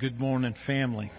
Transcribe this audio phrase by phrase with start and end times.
[0.00, 1.12] Good morning, family.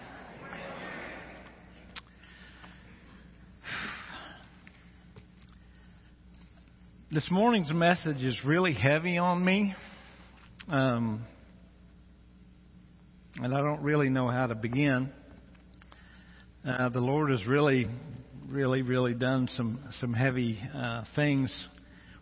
[7.12, 9.76] This morning's message is really heavy on me.
[10.68, 11.24] Um,
[13.36, 15.10] and I don't really know how to begin.
[16.66, 17.86] Uh, the Lord has really,
[18.48, 21.68] really, really done some, some heavy uh, things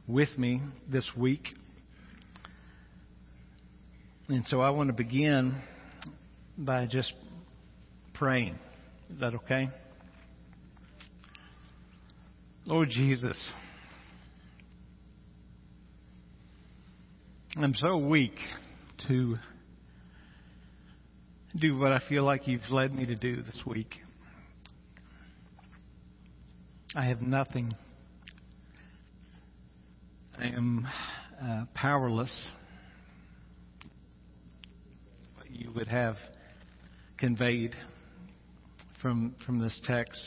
[0.07, 0.61] with me
[0.93, 1.47] this week.
[4.29, 5.63] And so I want to begin
[6.61, 7.13] by just
[8.13, 8.59] praying.
[9.09, 9.71] Is that okay?
[12.67, 13.43] Lord Jesus,
[17.57, 18.37] I'm so weak
[19.09, 19.39] to
[21.57, 23.95] do what I feel like you've led me to do this week.
[26.95, 27.75] I have nothing.
[30.39, 30.87] I am
[31.43, 32.47] uh, powerless.
[35.48, 36.17] You would have
[37.20, 37.75] conveyed
[39.01, 40.20] from from this text,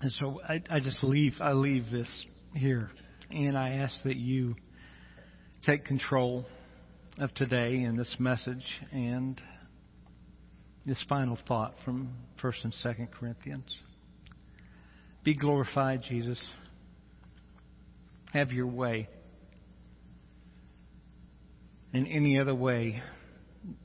[0.00, 1.34] and so I, I just leave.
[1.40, 2.90] I leave this here,
[3.30, 4.56] and I ask that you
[5.64, 6.46] take control
[7.18, 9.40] of today and this message and
[10.84, 13.78] this final thought from 1st and 2nd Corinthians.
[15.22, 16.42] Be glorified, Jesus.
[18.32, 19.08] Have your way.
[21.92, 23.00] In any other way,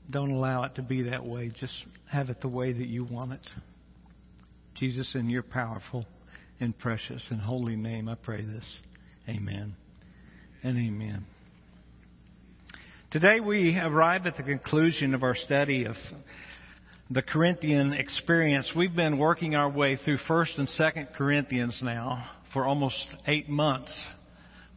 [0.10, 1.52] don't allow it to be that way.
[1.60, 3.48] Just have it the way that you want it.
[4.76, 6.06] Jesus, in your powerful
[6.60, 8.78] and precious and holy name, I pray this.
[9.28, 9.76] Amen
[10.64, 11.26] and amen.
[13.12, 15.96] Today we arrive at the conclusion of our study of
[17.10, 18.72] the Corinthian experience.
[18.76, 24.00] We've been working our way through 1st and 2nd Corinthians now for almost eight months.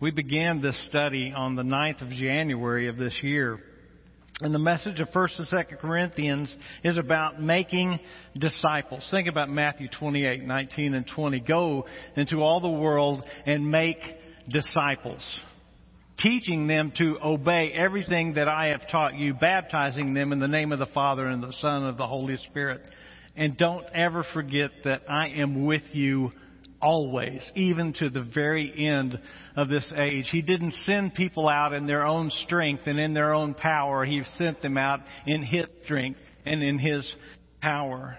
[0.00, 3.61] We began this study on the 9th of January of this year.
[4.43, 8.01] And the message of 1st and 2nd Corinthians is about making
[8.37, 9.07] disciples.
[9.11, 11.41] Think about Matthew 28, 19 and 20.
[11.41, 13.98] Go into all the world and make
[14.48, 15.23] disciples
[16.19, 20.70] teaching them to obey everything that I have taught you, baptizing them in the name
[20.70, 22.83] of the Father and the Son and of the Holy Spirit.
[23.35, 26.33] And don't ever forget that I am with you
[26.83, 29.19] always, even to the very end
[29.57, 30.29] of this age.
[30.31, 34.05] He didn't send people out in their own strength and in their own power.
[34.05, 37.11] He sent them out in His strength and in His
[37.61, 38.19] power.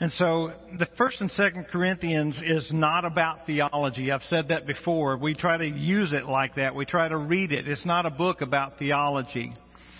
[0.00, 4.10] And so the first and second Corinthians is not about theology.
[4.10, 5.16] I've said that before.
[5.16, 6.74] We try to use it like that.
[6.74, 7.68] We try to read it.
[7.68, 9.52] It's not a book about theology.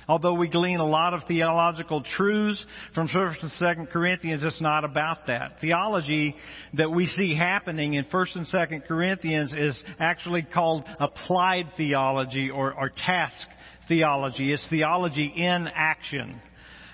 [0.09, 4.85] Although we glean a lot of theological truths from 1st and 2nd Corinthians, it's not
[4.85, 5.55] about that.
[5.61, 6.37] Theology
[6.75, 12.73] that we see happening in 1st and 2nd Corinthians is actually called applied theology or,
[12.73, 13.47] or task
[13.89, 14.53] theology.
[14.53, 16.41] It's theology in action.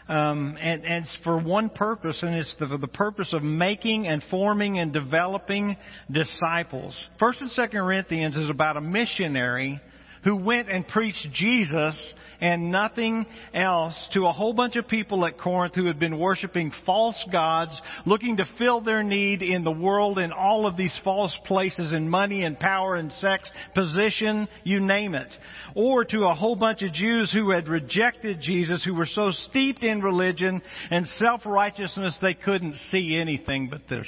[0.08, 4.20] Um, and, and, it's for one purpose, and it's for the purpose of making and
[4.28, 5.76] forming and developing
[6.10, 7.00] disciples.
[7.20, 9.80] First and Second Corinthians is about a missionary
[10.24, 15.38] who went and preached Jesus and nothing else to a whole bunch of people at
[15.38, 20.18] Corinth who had been worshiping false gods, looking to fill their need in the world
[20.18, 25.14] in all of these false places in money and power and sex, position, you name
[25.14, 25.32] it.
[25.74, 29.82] Or to a whole bunch of Jews who had rejected Jesus, who were so steeped
[29.82, 34.04] in religion and self-righteousness they couldn't see anything but their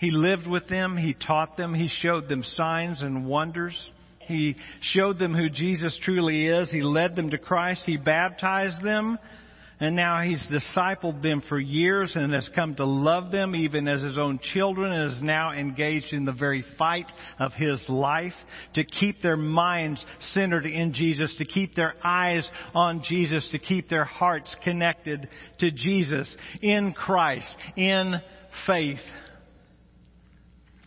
[0.00, 0.96] He lived with them.
[0.96, 1.74] He taught them.
[1.74, 3.76] He showed them signs and wonders.
[4.20, 6.70] He showed them who Jesus truly is.
[6.70, 7.82] He led them to Christ.
[7.84, 9.18] He baptized them.
[9.78, 14.02] And now he's discipled them for years and has come to love them even as
[14.02, 18.34] his own children and is now engaged in the very fight of his life
[18.74, 23.88] to keep their minds centered in Jesus, to keep their eyes on Jesus, to keep
[23.88, 25.28] their hearts connected
[25.58, 28.20] to Jesus in Christ, in
[28.66, 29.00] faith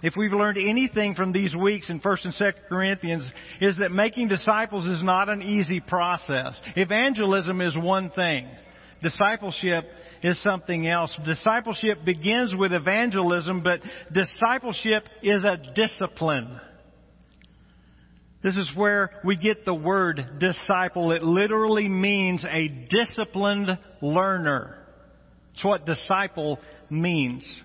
[0.04, 4.28] if we've learned anything from these weeks in 1st and 2nd Corinthians, is that making
[4.28, 6.60] disciples is not an easy process.
[6.76, 8.48] Evangelism is one thing.
[9.02, 9.86] Discipleship
[10.22, 11.18] is something else.
[11.26, 13.82] Discipleship begins with evangelism, but
[14.14, 16.60] discipleship is a discipline.
[18.44, 21.14] This is where we get the word disciple.
[21.14, 23.70] It literally means a disciplined
[24.02, 24.78] learner.
[25.54, 26.60] It's what disciple
[26.90, 27.62] means.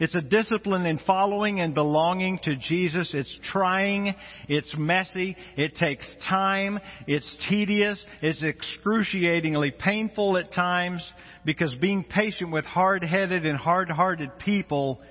[0.00, 3.12] It's a discipline in following and belonging to Jesus.
[3.12, 4.14] It's trying.
[4.48, 5.36] It's messy.
[5.56, 6.80] It takes time.
[7.06, 8.02] It's tedious.
[8.22, 11.08] It's excruciatingly painful at times
[11.44, 15.02] because being patient with hard-headed and hard-hearted people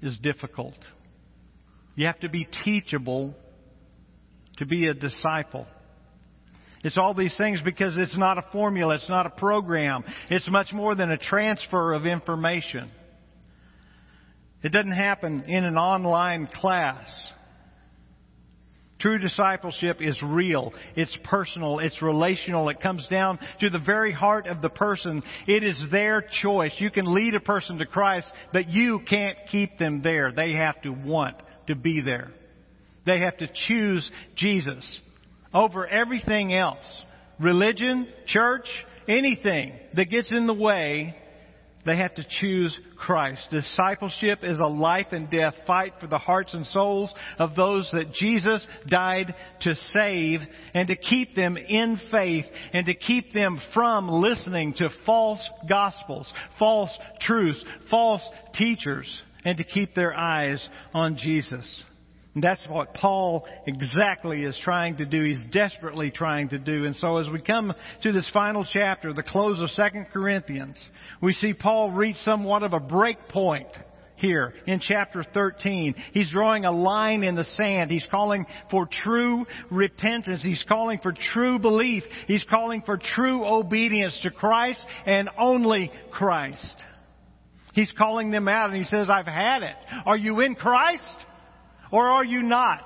[0.00, 0.78] is difficult.
[1.96, 3.34] You have to be teachable
[4.56, 5.66] to be a disciple.
[6.82, 10.02] It's all these things because it's not a formula, it's not a program.
[10.30, 12.90] It's much more than a transfer of information.
[14.62, 17.06] It doesn't happen in an online class.
[18.98, 20.74] True discipleship is real.
[20.94, 21.78] It's personal.
[21.78, 22.68] It's relational.
[22.68, 25.22] It comes down to the very heart of the person.
[25.46, 26.72] It is their choice.
[26.78, 30.32] You can lead a person to Christ, but you can't keep them there.
[30.32, 31.36] They have to want
[31.68, 32.30] to be there.
[33.06, 35.00] They have to choose Jesus
[35.52, 36.84] over everything else.
[37.38, 38.66] Religion, church,
[39.08, 41.16] anything that gets in the way
[41.86, 43.48] they have to choose Christ.
[43.50, 48.12] Discipleship is a life and death fight for the hearts and souls of those that
[48.12, 50.40] Jesus died to save
[50.74, 56.30] and to keep them in faith and to keep them from listening to false gospels,
[56.58, 61.84] false truths, false teachers, and to keep their eyes on Jesus.
[62.34, 65.24] And that's what Paul exactly is trying to do.
[65.24, 66.84] He's desperately trying to do.
[66.84, 67.72] And so as we come
[68.02, 70.78] to this final chapter, the close of 2 Corinthians,
[71.20, 73.66] we see Paul reach somewhat of a break point
[74.14, 75.94] here in chapter 13.
[76.12, 77.90] He's drawing a line in the sand.
[77.90, 80.42] He's calling for true repentance.
[80.42, 82.04] He's calling for true belief.
[82.28, 86.76] He's calling for true obedience to Christ and only Christ.
[87.72, 89.76] He's calling them out and he says, I've had it.
[90.06, 91.26] Are you in Christ?
[91.90, 92.84] Or are you not?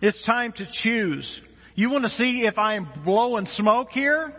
[0.00, 1.40] It's time to choose.
[1.74, 4.34] You want to see if I'm blowing smoke here?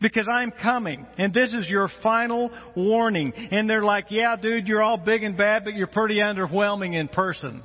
[0.00, 1.06] Because I'm coming.
[1.18, 3.32] And this is your final warning.
[3.34, 7.08] And they're like, yeah, dude, you're all big and bad, but you're pretty underwhelming in
[7.08, 7.62] person.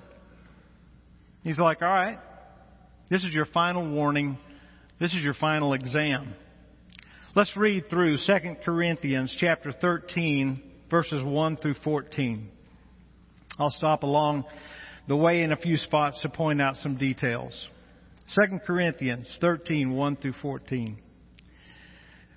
[1.43, 2.19] He's like, all right.
[3.09, 4.37] This is your final warning.
[4.99, 6.33] This is your final exam.
[7.35, 8.33] Let's read through 2
[8.63, 12.49] Corinthians chapter 13 verses 1 through 14.
[13.59, 14.45] I'll stop along
[15.07, 17.67] the way in a few spots to point out some details.
[18.35, 20.97] 2 Corinthians 13, 1 through 14.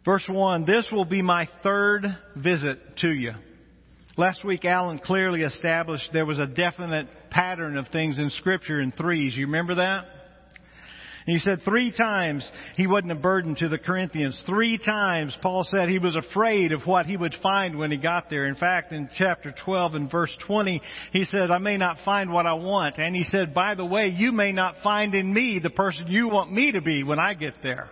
[0.04, 2.04] Verse 1, this will be my third
[2.36, 3.32] visit to you.
[4.16, 8.90] Last week, Alan clearly established there was a definite pattern of things in Scripture in
[8.90, 9.36] threes.
[9.36, 10.06] You remember that?
[11.26, 14.40] And he said three times he wasn't a burden to the Corinthians.
[14.46, 18.28] Three times Paul said he was afraid of what he would find when he got
[18.28, 18.46] there.
[18.46, 20.82] In fact, in chapter 12 and verse 20,
[21.12, 22.98] he said, I may not find what I want.
[22.98, 26.28] And he said, by the way, you may not find in me the person you
[26.28, 27.90] want me to be when I get there.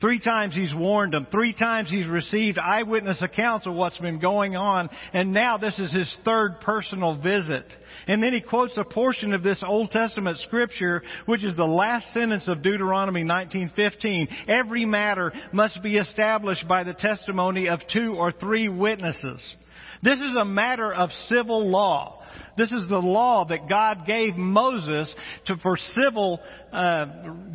[0.00, 1.26] Three times he's warned them.
[1.30, 4.90] Three times he's received eyewitness accounts of what's been going on.
[5.12, 7.64] And now this is his third personal visit.
[8.06, 12.12] And then he quotes a portion of this Old Testament scripture, which is the last
[12.14, 14.28] sentence of Deuteronomy 19:15.
[14.46, 19.56] Every matter must be established by the testimony of two or three witnesses.
[20.02, 22.22] This is a matter of civil law.
[22.56, 25.12] This is the law that God gave Moses
[25.46, 26.40] to, for civil
[26.72, 27.06] uh,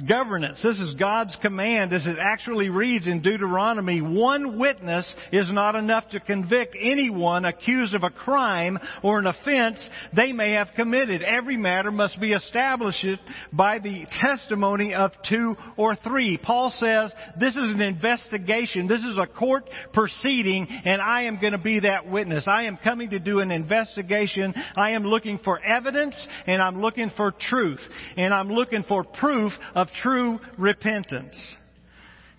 [0.07, 0.61] governance.
[0.63, 4.01] This is God's command as it actually reads in Deuteronomy.
[4.01, 9.87] One witness is not enough to convict anyone accused of a crime or an offense
[10.15, 11.21] they may have committed.
[11.21, 13.05] Every matter must be established
[13.51, 16.37] by the testimony of two or three.
[16.37, 18.87] Paul says this is an investigation.
[18.87, 22.45] This is a court proceeding and I am going to be that witness.
[22.47, 24.53] I am coming to do an investigation.
[24.75, 26.15] I am looking for evidence
[26.47, 27.81] and I'm looking for truth.
[28.18, 31.35] And I'm looking for proof of true repentance.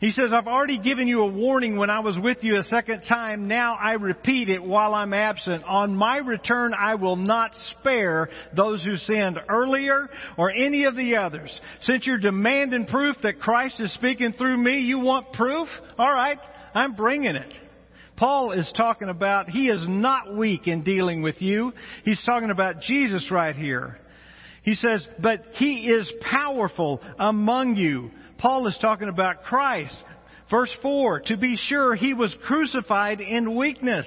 [0.05, 3.05] He says, I've already given you a warning when I was with you a second
[3.09, 3.49] time.
[3.49, 5.65] Now I repeat it while I'm absent.
[5.65, 11.17] On my return, I will not spare those who sinned earlier or any of the
[11.17, 11.59] others.
[11.81, 15.69] Since you're demanding proof that Christ is speaking through me, you want proof?
[15.99, 16.39] Alright,
[16.75, 17.55] I'm bringing it.
[18.17, 21.73] Paul is talking about he is not weak in dealing with you.
[22.05, 23.99] He's talking about Jesus right here.
[24.63, 28.11] He says, but he is powerful among you.
[28.39, 30.03] Paul is talking about Christ.
[30.51, 34.07] Verse 4, to be sure, he was crucified in weakness,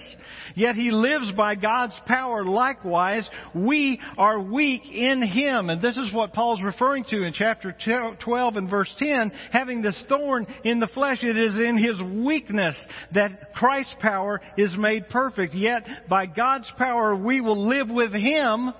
[0.56, 2.46] yet he lives by God's power.
[2.46, 5.72] Likewise, we are weak in him.
[5.72, 7.76] And this is what Paul's referring to in chapter
[8.24, 9.32] 12 and verse 10.
[9.52, 12.78] Having this thorn in the flesh, it is in his weakness
[13.16, 15.56] that Christ's power is made perfect.
[15.56, 18.74] Yet, by God's power, we will live with him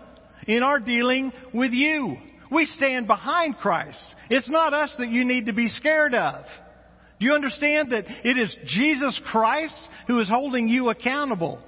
[0.48, 2.18] in our dealing with you.
[2.52, 3.98] We stand behind Christ.
[4.30, 6.46] It's not us that you need to be scared of.
[7.20, 9.76] Do you understand that it is Jesus Christ
[10.08, 11.60] who is holding you accountable?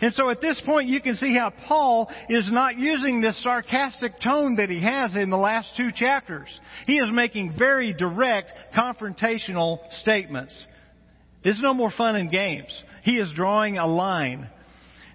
[0.00, 4.20] And so at this point you can see how Paul is not using this sarcastic
[4.20, 6.48] tone that he has in the last two chapters.
[6.86, 10.66] He is making very direct confrontational statements.
[11.44, 12.82] There's no more fun and games.
[13.02, 14.48] He is drawing a line.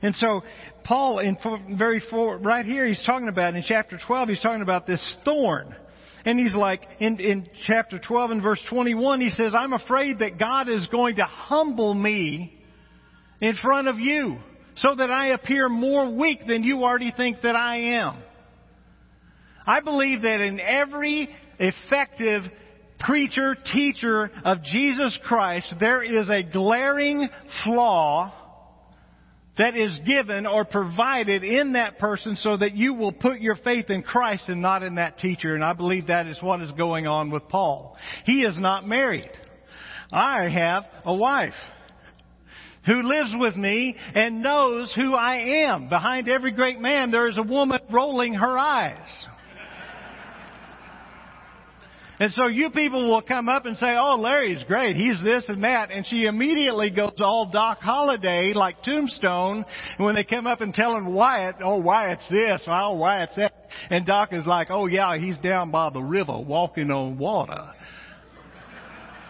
[0.02, 0.42] And so
[0.84, 1.38] Paul, in
[1.78, 5.76] very right here, he's talking about in chapter 12, he's talking about this thorn.
[6.26, 10.38] And he's like, in, in chapter 12 and verse 21, he says, I'm afraid that
[10.38, 12.58] God is going to humble me
[13.42, 14.38] in front of you
[14.76, 18.22] so that I appear more weak than you already think that I am.
[19.66, 22.44] I believe that in every effective
[23.00, 27.30] preacher, teacher of Jesus Christ, there is a glaring
[27.64, 28.34] flaw
[29.58, 33.90] that is given or provided in that person so that you will put your faith
[33.90, 35.56] in Christ and not in that teacher.
[35.56, 37.98] And I believe that is what is going on with Paul.
[38.26, 39.32] He is not married.
[40.12, 41.54] I have a wife
[42.86, 45.90] who lives with me and knows who I am.
[45.90, 49.28] Behind every great man there is a woman rolling her eyes.
[52.22, 54.96] And so you people will come up and say, oh, Larry's great.
[54.96, 55.90] He's this and that.
[55.90, 59.66] And she immediately goes all Doc Holliday like Tombstone.
[59.98, 63.54] And when they come up and tell him Wyatt, oh, Wyatt's this, oh, Wyatt's that.
[63.90, 67.72] And Doc is like, oh yeah, he's down by the river walking on water.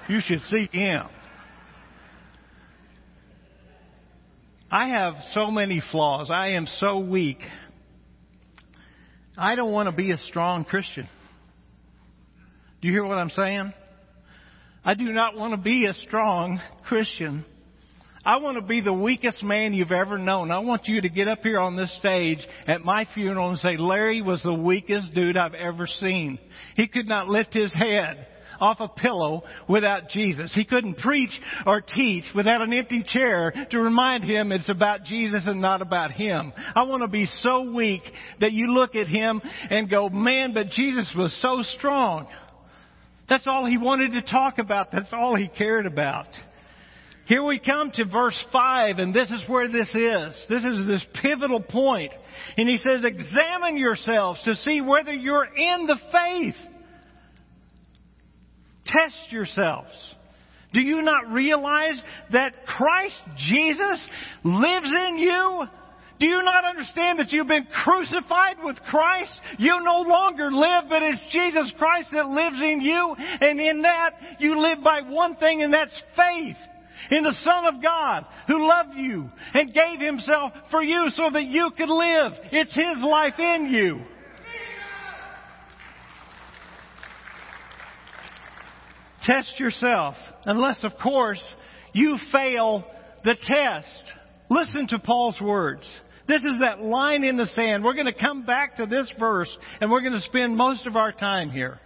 [0.09, 1.05] You should see him.
[4.69, 6.29] I have so many flaws.
[6.29, 7.39] I am so weak.
[9.37, 11.07] I don't want to be a strong Christian.
[12.81, 13.73] Do you hear what I'm saying?
[14.83, 17.45] I do not want to be a strong Christian.
[18.25, 20.49] I want to be the weakest man you've ever known.
[20.49, 23.77] I want you to get up here on this stage at my funeral and say,
[23.77, 26.39] Larry was the weakest dude I've ever seen.
[26.75, 28.25] He could not lift his head
[28.59, 30.51] off a pillow without Jesus.
[30.53, 31.31] He couldn't preach
[31.67, 36.11] or teach without an empty chair to remind him it's about Jesus and not about
[36.11, 36.51] him.
[36.75, 38.01] I want to be so weak
[38.39, 42.27] that you look at him and go, man, but Jesus was so strong.
[43.31, 44.91] That's all he wanted to talk about.
[44.91, 46.27] That's all he cared about.
[47.27, 50.45] Here we come to verse 5, and this is where this is.
[50.49, 52.11] This is this pivotal point.
[52.57, 56.55] And he says, examine yourselves to see whether you're in the faith.
[58.85, 60.13] Test yourselves.
[60.73, 62.01] Do you not realize
[62.33, 64.09] that Christ Jesus
[64.43, 65.63] lives in you?
[66.21, 69.31] Do you not understand that you've been crucified with Christ?
[69.57, 73.15] You no longer live, but it's Jesus Christ that lives in you.
[73.17, 76.57] And in that, you live by one thing, and that's faith
[77.09, 81.45] in the Son of God who loved you and gave himself for you so that
[81.45, 82.33] you could live.
[82.51, 84.01] It's His life in you.
[89.23, 90.13] Test yourself,
[90.45, 91.41] unless, of course,
[91.93, 92.85] you fail
[93.23, 94.03] the test.
[94.51, 95.91] Listen to Paul's words.
[96.27, 97.83] This is that line in the sand.
[97.83, 100.95] We're going to come back to this verse and we're going to spend most of
[100.95, 101.79] our time here.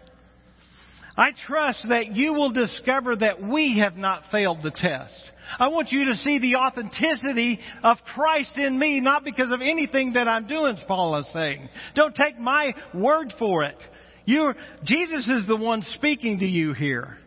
[1.17, 5.13] I trust that you will discover that we have not failed the test.
[5.57, 10.13] I want you to see the authenticity of Christ in me, not because of anything
[10.13, 11.69] that I'm doing, Paul is saying.
[11.95, 13.77] Don't take my word for it.
[14.25, 17.17] You're, Jesus is the one speaking to you here.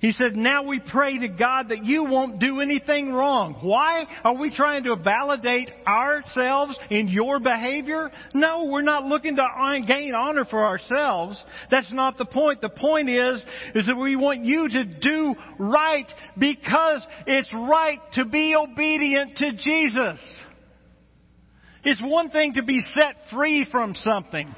[0.00, 3.56] He said, now we pray to God that you won't do anything wrong.
[3.62, 4.04] Why?
[4.24, 8.10] Are we trying to validate ourselves in your behavior?
[8.34, 11.42] No, we're not looking to gain honor for ourselves.
[11.70, 12.60] That's not the point.
[12.60, 13.42] The point is,
[13.74, 19.52] is that we want you to do right because it's right to be obedient to
[19.52, 20.42] Jesus.
[21.84, 24.54] It's one thing to be set free from something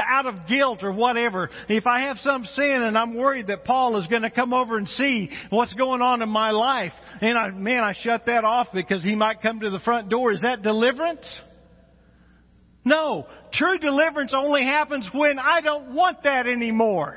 [0.00, 1.50] out of guilt or whatever.
[1.68, 4.76] If I have some sin and I'm worried that Paul is going to come over
[4.76, 8.68] and see what's going on in my life, and I, man, I shut that off
[8.72, 10.32] because he might come to the front door.
[10.32, 11.26] Is that deliverance?
[12.84, 13.26] No.
[13.52, 17.16] True deliverance only happens when I don't want that anymore.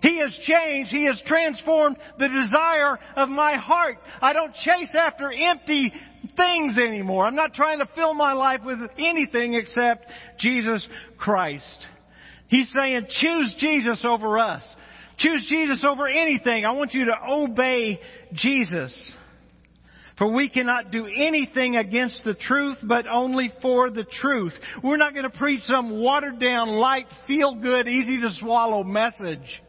[0.00, 0.90] He has changed.
[0.90, 3.98] He has transformed the desire of my heart.
[4.20, 5.92] I don't chase after empty
[6.36, 7.24] things anymore.
[7.24, 10.06] I'm not trying to fill my life with anything except
[10.38, 11.86] Jesus Christ.
[12.48, 14.62] He's saying choose Jesus over us.
[15.18, 16.64] Choose Jesus over anything.
[16.64, 18.00] I want you to obey
[18.32, 19.12] Jesus.
[20.16, 24.52] For we cannot do anything against the truth, but only for the truth.
[24.82, 29.62] We're not going to preach some watered down, light, feel good, easy to swallow message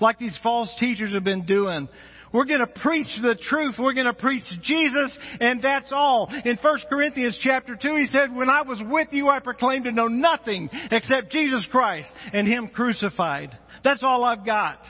[0.00, 1.88] like these false teachers have been doing.
[2.34, 3.76] We're going to preach the truth.
[3.78, 6.28] We're going to preach Jesus, and that's all.
[6.44, 9.92] In 1 Corinthians chapter 2, he said, When I was with you, I proclaimed to
[9.92, 13.56] know nothing except Jesus Christ and Him crucified.
[13.84, 14.80] That's all I've got.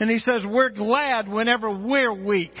[0.00, 2.54] And he says, We're glad whenever we're weak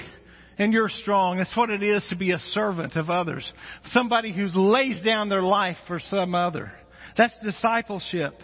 [0.58, 1.38] and you're strong.
[1.38, 3.50] That's what it is to be a servant of others.
[3.86, 6.70] Somebody who lays down their life for some other.
[7.18, 8.34] That's discipleship.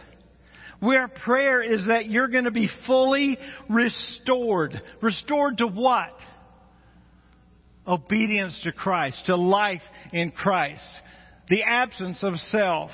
[0.80, 4.80] Where prayer is that you're going to be fully restored.
[5.00, 6.14] Restored to what?
[7.88, 9.82] obedience to Christ, to life
[10.12, 10.84] in Christ,
[11.48, 12.90] the absence of self.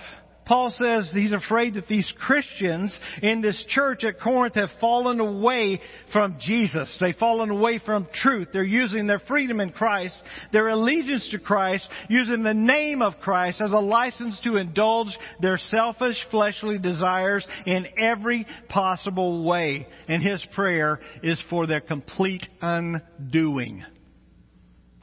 [0.46, 5.80] Paul says he's afraid that these Christians in this church at Corinth have fallen away
[6.12, 6.94] from Jesus.
[7.00, 8.48] They've fallen away from truth.
[8.52, 10.14] They're using their freedom in Christ,
[10.52, 15.56] their allegiance to Christ, using the name of Christ as a license to indulge their
[15.56, 19.86] selfish fleshly desires in every possible way.
[20.08, 23.82] And his prayer is for their complete undoing.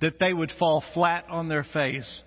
[0.02, 2.22] That they would fall flat on their face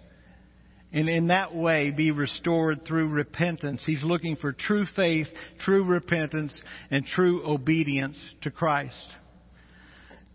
[0.95, 3.83] and in that way be restored through repentance.
[3.85, 5.27] He's looking for true faith,
[5.65, 6.59] true repentance,
[6.91, 9.09] and true obedience to Christ.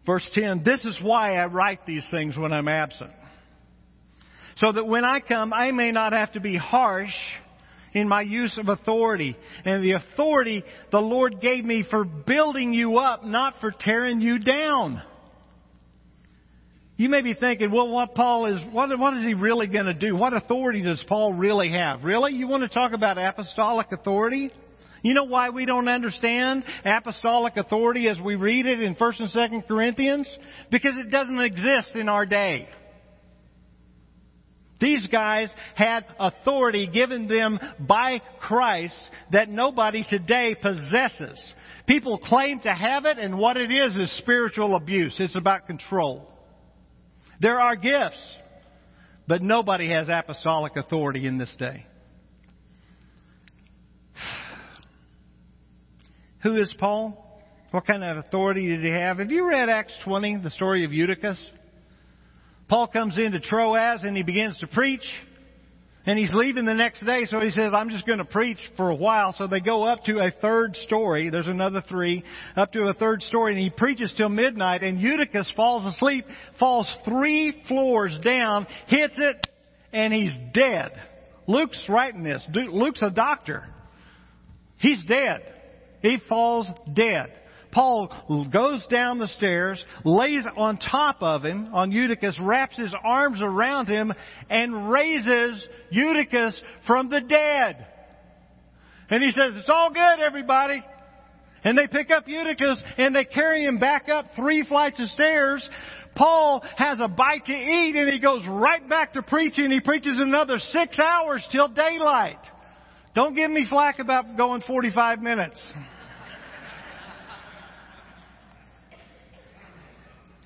[0.06, 3.12] Verse 10, this is why I write these things when I'm absent.
[4.58, 7.16] So that when I come, I may not have to be harsh
[7.94, 9.38] in my use of authority.
[9.64, 14.40] And the authority the Lord gave me for building you up, not for tearing you
[14.40, 15.02] down.
[17.00, 19.94] You may be thinking, well, what Paul is, what, what is he really going to
[19.94, 20.18] do?
[20.18, 22.04] What authority does Paul really have?
[22.04, 22.34] Really?
[22.34, 24.52] You want to talk about apostolic authority?
[25.02, 29.30] You know why we don't understand apostolic authority as we read it in 1st and
[29.30, 30.30] 2nd Corinthians?
[30.72, 32.68] Because it doesn't exist in our day.
[34.82, 39.02] These guys had authority given them by Christ
[39.32, 41.54] that nobody today possesses.
[41.88, 45.16] People claim to have it and what it is is spiritual abuse.
[45.18, 46.28] It's about control.
[47.40, 48.38] There are gifts,
[49.28, 51.86] but nobody has apostolic authority in this day.
[56.44, 57.26] Who is Paul?
[57.72, 59.20] What kind of authority did he have?
[59.20, 61.40] Have you read Acts 20, the story of Eutychus?
[62.68, 65.08] Paul comes into Troas and he begins to preach.
[66.06, 68.90] And he's leaving the next day, so he says, I'm just going to preach for
[68.90, 69.34] a while.
[69.34, 71.30] So they go up to a third story.
[71.30, 72.24] There's another three.
[72.56, 76.26] Up to a third story, and he preaches till midnight, and Eutychus falls asleep,
[76.58, 79.46] falls three floors down, hits it,
[79.92, 80.92] and he's dead.
[81.48, 82.44] Luke's writing this.
[82.54, 83.68] Luke's a doctor.
[84.78, 85.54] He's dead.
[86.02, 87.34] He falls dead.
[87.72, 88.12] Paul
[88.52, 93.88] goes down the stairs, lays on top of him, on Eutychus, wraps his arms around
[93.88, 94.12] him,
[94.50, 97.88] and raises Eutychus from the dead.
[99.10, 100.84] And he says, it's all good, everybody.
[101.64, 105.68] And they pick up Eutychus and they carry him back up three flights of stairs.
[106.16, 109.70] Paul has a bite to eat and he goes right back to preaching.
[109.72, 112.40] He preaches another six hours till daylight.
[113.14, 115.62] Don't give me flack about going 45 minutes.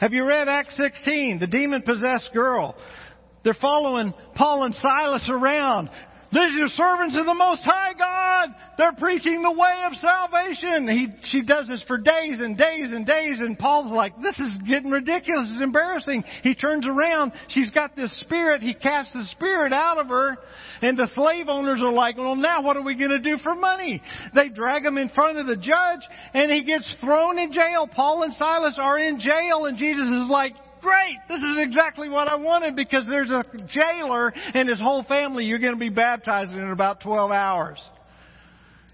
[0.03, 1.39] Have you read Acts 16?
[1.39, 2.75] The demon possessed girl.
[3.45, 5.89] They're following Paul and Silas around.
[6.33, 8.55] These are servants of the Most High God.
[8.75, 10.87] They're preaching the way of salvation.
[10.87, 14.51] He, she does this for days and days and days, and Paul's like, this is
[14.67, 15.47] getting ridiculous.
[15.51, 16.23] It's embarrassing.
[16.41, 17.33] He turns around.
[17.49, 18.63] She's got this spirit.
[18.63, 20.35] He casts the spirit out of her,
[20.81, 23.53] and the slave owners are like, well, now what are we going to do for
[23.53, 24.01] money?
[24.33, 26.01] They drag him in front of the judge,
[26.33, 27.87] and he gets thrown in jail.
[27.87, 31.17] Paul and Silas are in jail, and Jesus is like, great.
[31.27, 35.59] This is exactly what I wanted because there's a jailer and his whole family you're
[35.59, 37.79] going to be baptized in about 12 hours.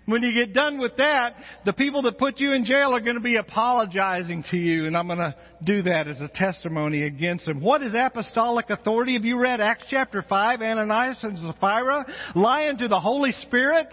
[0.06, 3.18] When you get done with that, the people that put you in jail are going
[3.18, 7.46] to be apologizing to you, and I'm going to do that as a testimony against
[7.46, 7.62] them.
[7.62, 9.14] What is apostolic authority?
[9.14, 10.62] Have you read Acts chapter 5?
[10.62, 13.88] Ananias and Sapphira lying to the Holy Spirit?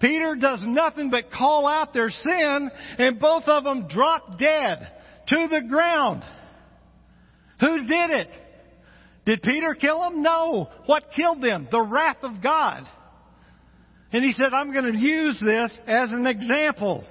[0.00, 4.92] Peter does nothing but call out their sin, and both of them drop dead
[5.26, 6.22] to the ground.
[7.60, 8.28] Who did it?
[9.24, 10.22] Did Peter kill them?
[10.22, 10.68] No.
[10.86, 11.68] What killed them?
[11.70, 12.84] The wrath of God.
[14.12, 17.04] And he said, I'm going to use this as an example.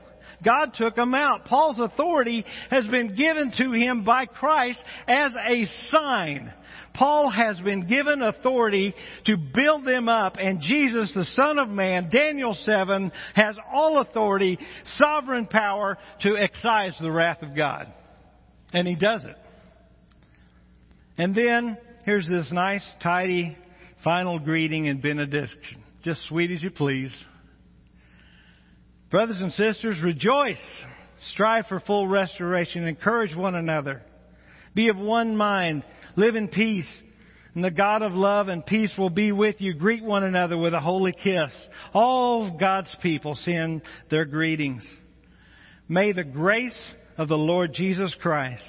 [0.43, 1.45] God took them out.
[1.45, 6.53] Paul's authority has been given to him by Christ as a sign.
[6.93, 12.09] Paul has been given authority to build them up, and Jesus, the Son of Man,
[12.11, 14.57] Daniel 7, has all authority,
[14.95, 17.87] sovereign power to excise the wrath of God.
[18.73, 19.35] And he does it.
[21.17, 23.57] And then here's this nice, tidy
[24.03, 25.83] final greeting and benediction.
[26.03, 27.11] Just sweet as you please.
[29.09, 30.61] Brothers and sisters, rejoice.
[31.31, 32.87] Strive for full restoration.
[32.87, 34.03] Encourage one another.
[34.75, 35.83] Be of one mind.
[36.15, 37.01] Live in peace.
[37.55, 39.73] And the God of love and peace will be with you.
[39.73, 41.51] Greet one another with a holy kiss.
[41.93, 44.87] All God's people send their greetings.
[45.89, 46.79] May the grace
[47.17, 48.61] of the Lord Jesus Christ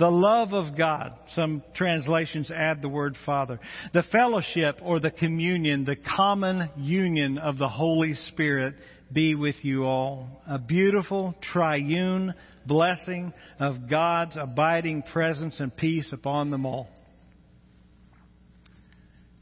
[0.00, 1.12] the love of God.
[1.34, 3.60] Some translations add the word Father.
[3.92, 8.74] The fellowship or the communion, the common union of the Holy Spirit
[9.12, 10.42] be with you all.
[10.48, 12.32] A beautiful triune
[12.66, 16.88] blessing of God's abiding presence and peace upon them all.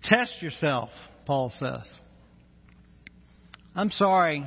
[0.03, 0.91] Test yourself,
[1.25, 1.89] Paul says.
[3.77, 4.45] I'm sorry,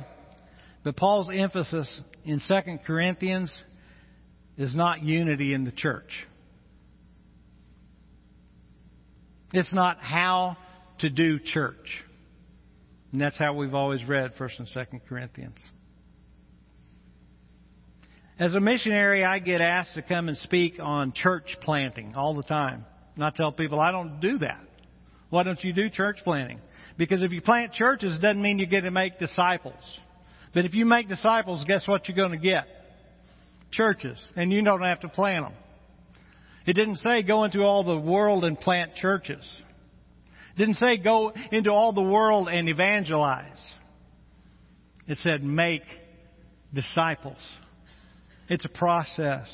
[0.84, 2.54] but Paul's emphasis in 2
[2.86, 3.56] Corinthians
[4.62, 6.10] is not unity in the church.
[9.52, 10.56] It's not how
[11.00, 12.04] to do church.
[13.12, 15.58] And that's how we've always read 1st and 2nd Corinthians.
[18.38, 22.42] As a missionary, I get asked to come and speak on church planting all the
[22.42, 22.86] time.
[23.14, 24.64] And I tell people, I don't do that.
[25.28, 26.60] Why don't you do church planting?
[26.96, 29.82] Because if you plant churches, it doesn't mean you get to make disciples.
[30.54, 32.66] But if you make disciples, guess what you're going to get?
[33.72, 34.24] Churches.
[34.36, 35.54] And you don't have to plant them.
[36.66, 39.44] It didn't say go into all the world and plant churches.
[40.54, 43.72] It didn't say go into all the world and evangelize.
[45.08, 45.82] It said make
[46.72, 47.38] disciples.
[48.48, 49.48] It's a process.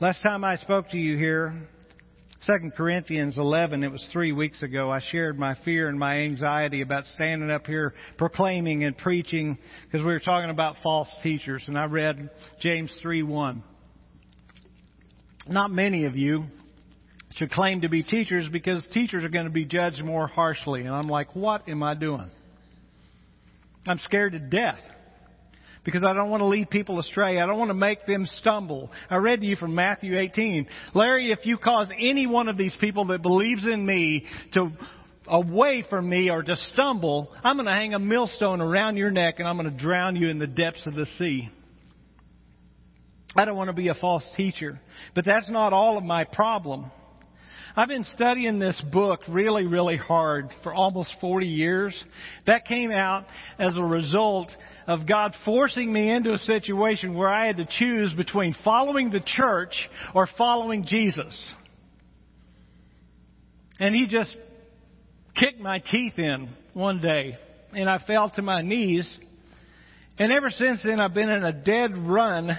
[0.00, 1.68] Last time I spoke to you here,
[2.48, 6.80] 2 Corinthians 11, it was three weeks ago, I shared my fear and my anxiety
[6.80, 11.76] about standing up here proclaiming and preaching because we were talking about false teachers and
[11.76, 12.30] I read
[12.62, 13.62] James 3 1.
[15.46, 16.44] Not many of you
[17.34, 20.80] should claim to be teachers because teachers are going to be judged more harshly.
[20.80, 22.30] And I'm like, what am I doing?
[23.86, 24.80] I'm scared to death
[25.88, 27.38] because I don't want to lead people astray.
[27.38, 28.90] I don't want to make them stumble.
[29.08, 30.66] I read to you from Matthew 18.
[30.92, 34.68] Larry, if you cause any one of these people that believes in me to
[35.26, 39.36] away from me or to stumble, I'm going to hang a millstone around your neck
[39.38, 41.48] and I'm going to drown you in the depths of the sea.
[43.34, 44.78] I don't want to be a false teacher.
[45.14, 46.90] But that's not all of my problem.
[47.78, 51.94] I've been studying this book really, really hard for almost 40 years.
[52.44, 53.24] That came out
[53.58, 54.50] as a result
[54.88, 59.20] of God forcing me into a situation where I had to choose between following the
[59.20, 59.74] church
[60.14, 61.48] or following Jesus.
[63.78, 64.34] And He just
[65.38, 67.38] kicked my teeth in one day
[67.72, 69.14] and I fell to my knees.
[70.18, 72.58] And ever since then I've been in a dead run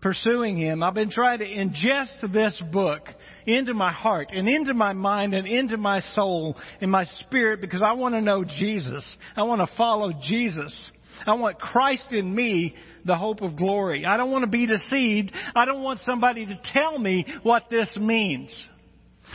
[0.00, 0.82] pursuing Him.
[0.82, 3.02] I've been trying to ingest this book
[3.46, 7.80] into my heart and into my mind and into my soul and my spirit because
[7.80, 9.16] I want to know Jesus.
[9.36, 10.90] I want to follow Jesus.
[11.26, 14.04] I want Christ in me, the hope of glory.
[14.04, 15.32] I don't want to be deceived.
[15.54, 18.68] I don't want somebody to tell me what this means.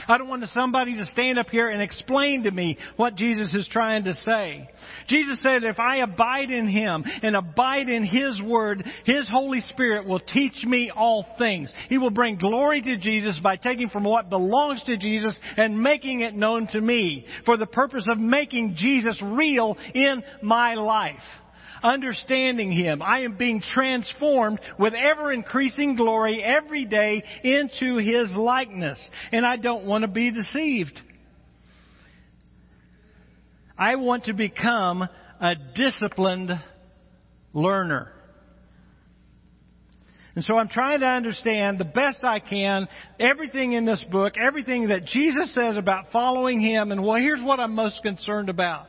[0.08, 3.68] I don't want somebody to stand up here and explain to me what Jesus is
[3.72, 4.70] trying to say.
[5.08, 10.06] Jesus said, if I abide in Him and abide in His Word, His Holy Spirit
[10.06, 11.72] will teach me all things.
[11.90, 16.22] He will bring glory to Jesus by taking from what belongs to Jesus and making
[16.22, 21.22] it known to me for the purpose of making Jesus real in my life
[21.84, 23.02] understanding Him.
[23.02, 29.10] I am being transformed with ever increasing glory every day into His likeness.
[29.32, 31.00] And I don't want to be deceived.
[33.78, 35.08] I want to become
[35.40, 36.52] a disciplined
[37.54, 38.12] learner.
[40.36, 42.88] And so I'm trying to understand the best I can
[43.20, 47.60] everything in this book, everything that Jesus says about following Him, and well, here's what
[47.60, 48.88] I'm most concerned about.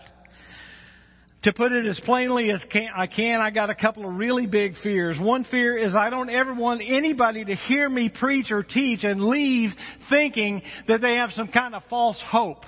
[1.45, 4.47] To put it as plainly as can, I can, I got a couple of really
[4.47, 5.19] big fears.
[5.21, 9.23] One fear is I don't ever want anybody to hear me preach or teach and
[9.23, 9.71] leave
[10.09, 12.65] thinking that they have some kind of false hope.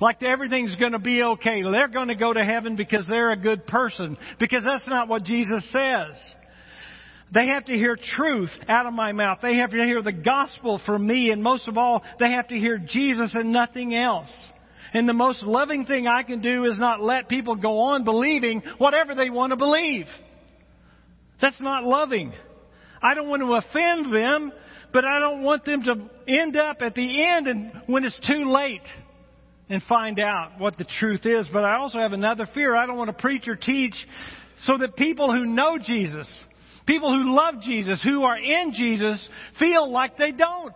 [0.00, 1.62] Like everything's going to be okay.
[1.62, 4.16] They're going to go to heaven because they're a good person.
[4.40, 6.16] Because that's not what Jesus says.
[7.32, 9.38] They have to hear truth out of my mouth.
[9.42, 11.30] They have to hear the gospel from me.
[11.30, 14.30] And most of all, they have to hear Jesus and nothing else.
[14.92, 18.62] And the most loving thing I can do is not let people go on believing
[18.78, 20.06] whatever they want to believe.
[21.40, 22.32] That's not loving.
[23.02, 24.52] I don't want to offend them,
[24.92, 28.50] but I don't want them to end up at the end and when it's too
[28.50, 28.82] late
[29.68, 31.46] and find out what the truth is.
[31.52, 32.74] But I also have another fear.
[32.74, 33.94] I don't want to preach or teach
[34.64, 36.28] so that people who know Jesus,
[36.86, 39.26] people who love Jesus, who are in Jesus,
[39.58, 40.74] feel like they don't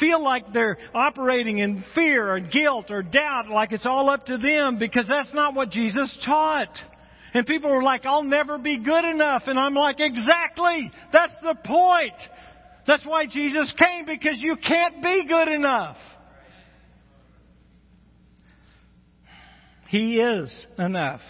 [0.00, 4.38] feel like they're operating in fear or guilt or doubt, like it's all up to
[4.38, 6.76] them, because that's not what Jesus taught.
[7.32, 9.42] And people were like, I'll never be good enough.
[9.46, 10.90] And I'm like, exactly.
[11.12, 12.14] That's the point.
[12.86, 15.96] That's why Jesus came, because you can't be good enough.
[19.88, 21.20] He is enough.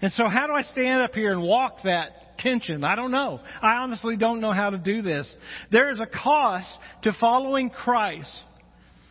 [0.00, 2.10] And so how do I stand up here and walk that
[2.42, 2.84] tension.
[2.84, 3.40] I don't know.
[3.60, 5.34] I honestly don't know how to do this.
[5.70, 6.68] There is a cost
[7.02, 8.30] to following Christ.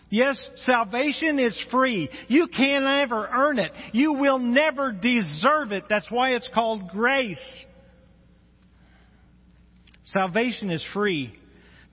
[0.10, 2.10] Yes, salvation is free.
[2.28, 3.72] You can never earn it.
[3.94, 5.86] You will never deserve it.
[5.90, 7.66] That's why it's called grace.
[10.04, 11.34] Salvation is free,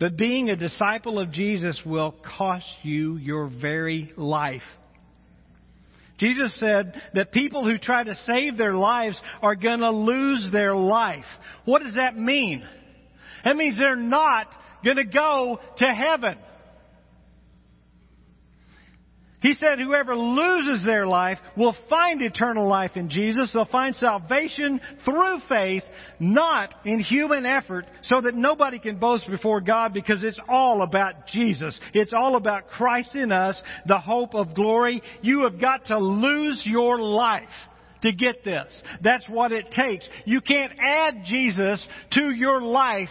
[0.00, 4.62] but being a disciple of Jesus will cost you your very life.
[6.18, 10.74] Jesus said that people who try to save their lives are going to lose their
[10.74, 11.24] life.
[11.64, 12.66] What does that mean?
[13.44, 14.48] That means they're not
[14.84, 16.38] going to go to heaven.
[19.40, 23.52] He said whoever loses their life will find eternal life in Jesus.
[23.52, 25.84] They'll find salvation through faith,
[26.18, 31.28] not in human effort, so that nobody can boast before God because it's all about
[31.28, 31.78] Jesus.
[31.94, 35.02] It's all about Christ in us, the hope of glory.
[35.22, 37.48] You have got to lose your life
[38.02, 38.82] to get this.
[39.02, 40.04] That's what it takes.
[40.24, 43.08] You can't add Jesus to your life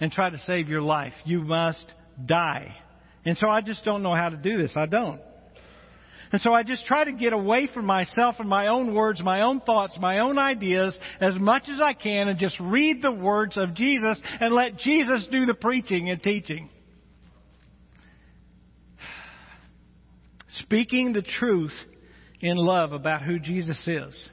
[0.00, 1.14] and try to save your life.
[1.24, 1.94] You must
[2.26, 2.74] die.
[3.24, 4.72] And so I just don't know how to do this.
[4.74, 5.20] I don't.
[6.30, 9.42] And so I just try to get away from myself and my own words, my
[9.42, 13.56] own thoughts, my own ideas as much as I can and just read the words
[13.56, 16.68] of Jesus and let Jesus do the preaching and teaching.
[20.60, 21.72] Speaking the truth
[22.40, 24.28] in love about who Jesus is.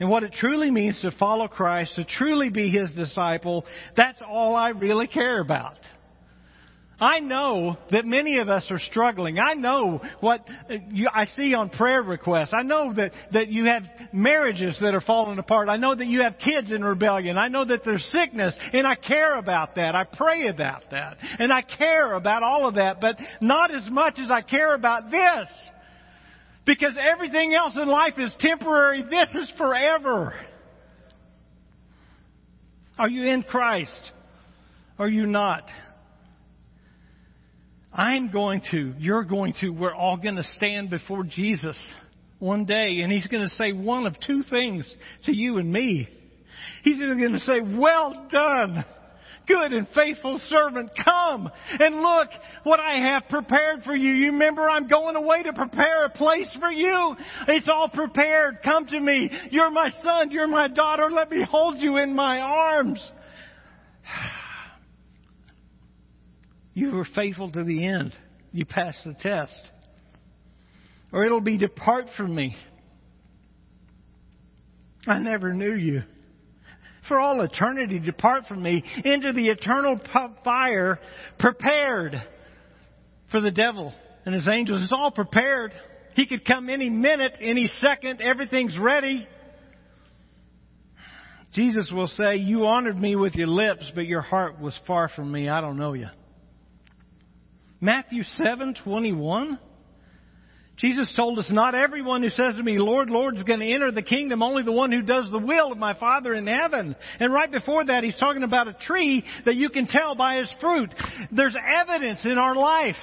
[0.00, 3.64] And what it truly means to follow Christ, to truly be His disciple,
[3.96, 5.78] that's all I really care about.
[7.00, 9.38] I know that many of us are struggling.
[9.38, 12.52] I know what uh, you, I see on prayer requests.
[12.52, 15.68] I know that, that you have marriages that are falling apart.
[15.68, 17.36] I know that you have kids in rebellion.
[17.36, 19.96] I know that there's sickness and I care about that.
[19.96, 21.16] I pray about that.
[21.38, 25.10] And I care about all of that, but not as much as I care about
[25.10, 25.48] this.
[26.64, 29.02] Because everything else in life is temporary.
[29.02, 30.32] This is forever.
[32.96, 34.12] Are you in Christ?
[34.98, 35.68] Are you not?
[37.94, 41.76] I'm going to, you're going to, we're all going to stand before Jesus
[42.40, 44.92] one day and he's going to say one of two things
[45.26, 46.08] to you and me.
[46.82, 48.84] He's either going to say, well done,
[49.46, 52.30] good and faithful servant, come and look
[52.64, 54.12] what I have prepared for you.
[54.12, 57.14] You remember I'm going away to prepare a place for you.
[57.46, 58.58] It's all prepared.
[58.64, 59.30] Come to me.
[59.52, 60.32] You're my son.
[60.32, 61.10] You're my daughter.
[61.12, 63.10] Let me hold you in my arms.
[66.74, 68.14] You were faithful to the end.
[68.52, 69.56] You passed the test.
[71.12, 72.56] Or it'll be depart from me.
[75.06, 76.02] I never knew you.
[77.08, 80.00] For all eternity, depart from me into the eternal
[80.42, 80.98] fire
[81.38, 82.14] prepared
[83.30, 84.82] for the devil and his angels.
[84.82, 85.72] It's all prepared.
[86.14, 88.20] He could come any minute, any second.
[88.22, 89.28] Everything's ready.
[91.52, 95.30] Jesus will say, You honored me with your lips, but your heart was far from
[95.30, 95.48] me.
[95.48, 96.06] I don't know you.
[97.84, 99.58] Matthew 7:21
[100.76, 103.92] Jesus told us, not everyone who says to me, Lord, Lord, is going to enter
[103.92, 106.96] the kingdom, only the one who does the will of my Father in heaven.
[107.20, 110.50] And right before that, he's talking about a tree that you can tell by his
[110.60, 110.92] fruit.
[111.30, 112.96] There's evidence in our life.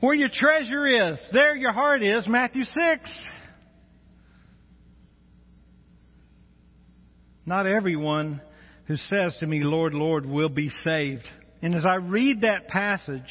[0.00, 3.24] Where your treasure is, there your heart is, Matthew 6.
[7.46, 8.40] Not everyone
[8.86, 11.28] who says to me, Lord, Lord, will be saved.
[11.62, 13.22] And as I read that passage,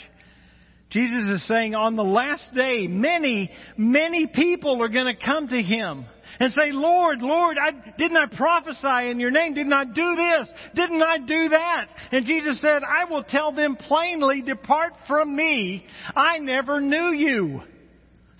[0.89, 5.61] Jesus is saying on the last day, many, many people are going to come to
[5.61, 6.05] Him
[6.39, 9.53] and say, Lord, Lord, I, didn't I prophesy in your name?
[9.53, 10.49] Didn't I do this?
[10.75, 11.87] Didn't I do that?
[12.11, 15.85] And Jesus said, I will tell them plainly, depart from me.
[16.15, 17.61] I never knew you.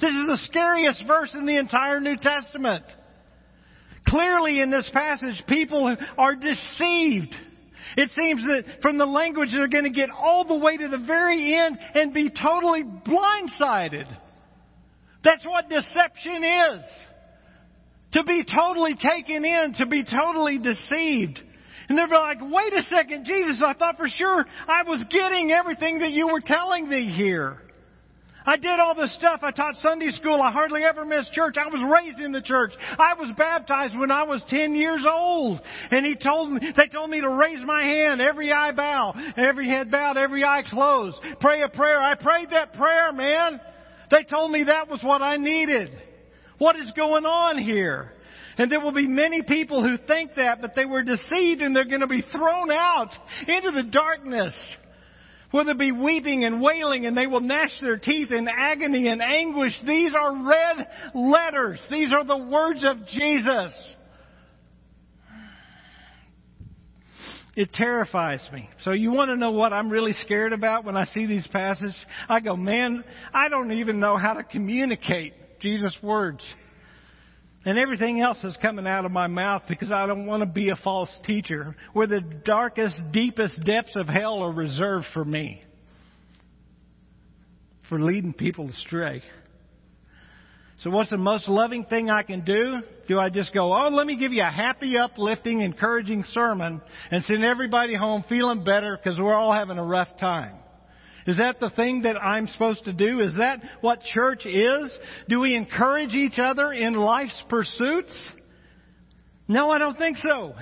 [0.02, 2.84] This is the scariest verse in the entire New Testament.
[4.08, 7.36] Clearly in this passage, people are deceived.
[7.98, 11.00] It seems that from the language they're going to get all the way to the
[11.00, 14.08] very end and be totally blindsided.
[15.24, 16.86] That's what deception is.
[18.14, 21.42] To be totally taken in, to be totally deceived.
[21.88, 26.00] And they're like, wait a second, Jesus, I thought for sure I was getting everything
[26.00, 27.62] that you were telling me here.
[28.46, 29.42] I did all this stuff.
[29.44, 30.42] I taught Sunday school.
[30.42, 31.56] I hardly ever missed church.
[31.58, 32.72] I was raised in the church.
[32.98, 35.62] I was baptized when I was 10 years old.
[35.92, 39.70] And he told me, they told me to raise my hand, every eye bow, every
[39.70, 41.18] head bowed, every eye closed.
[41.40, 42.00] Pray a prayer.
[42.00, 43.60] I prayed that prayer, man.
[44.10, 45.90] They told me that was what I needed.
[46.58, 48.12] What is going on here?
[48.58, 51.86] And there will be many people who think that, but they were deceived and they're
[51.86, 53.10] going to be thrown out
[53.48, 54.54] into the darkness
[55.52, 59.22] where there be weeping and wailing and they will gnash their teeth in agony and
[59.22, 59.74] anguish.
[59.86, 61.82] These are red letters.
[61.90, 63.96] These are the words of Jesus.
[67.56, 68.70] It terrifies me.
[68.84, 71.98] So you want to know what I'm really scared about when I see these passages?
[72.30, 76.46] I go, man, I don't even know how to communicate Jesus' words.
[77.64, 80.70] And everything else is coming out of my mouth because I don't want to be
[80.70, 85.62] a false teacher where the darkest, deepest depths of hell are reserved for me.
[87.88, 89.22] For leading people astray.
[90.84, 92.78] So what's the most loving thing I can do?
[93.08, 97.24] Do I just go, oh, let me give you a happy, uplifting, encouraging sermon and
[97.26, 100.56] send everybody home feeling better because we're all having a rough time?
[101.28, 103.20] Is that the thing that I'm supposed to do?
[103.22, 104.98] Is that what church is?
[105.30, 108.30] Do we encourage each other in life's pursuits?
[109.48, 110.54] No, I don't think so.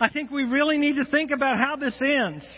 [0.00, 2.48] I think we really need to think about how this ends.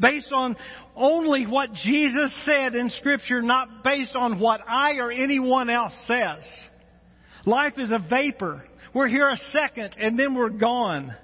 [0.00, 0.56] Based on
[0.94, 6.44] only what Jesus said in scripture, not based on what I or anyone else says.
[7.44, 8.64] Life is a vapor.
[8.94, 11.14] We're here a second and then we're gone.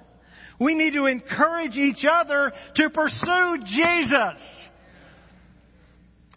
[0.60, 4.40] We need to encourage each other to pursue Jesus.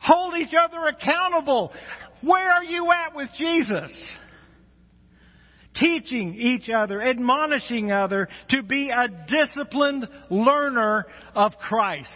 [0.06, 1.72] Hold each other accountable.
[2.22, 3.92] Where are you at with Jesus?
[5.76, 12.10] Teaching each other, admonishing other to be a disciplined learner of Christ.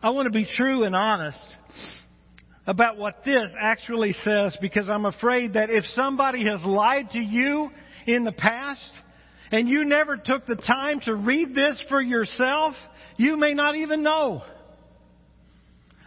[0.00, 1.44] I want to be true and honest
[2.66, 7.70] about what this actually says because I'm afraid that if somebody has lied to you
[8.06, 8.90] in the past
[9.50, 12.74] and you never took the time to read this for yourself,
[13.16, 14.42] you may not even know.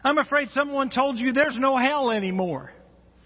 [0.05, 2.71] I'm afraid someone told you there's no hell anymore.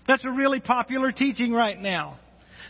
[0.07, 2.17] That's a really popular teaching right now.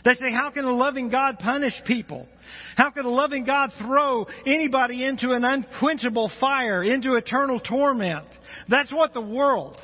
[0.04, 2.26] They say, how can a loving God punish people?
[2.74, 8.26] How can a loving God throw anybody into an unquenchable fire, into eternal torment?
[8.68, 9.76] That's what the world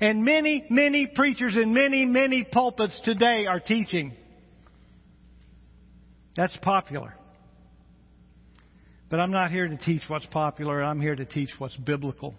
[0.00, 4.12] and many, many preachers in many, many pulpits today are teaching.
[6.36, 7.14] That's popular.
[9.10, 10.84] But I'm not here to teach what's popular.
[10.84, 12.36] I'm here to teach what's biblical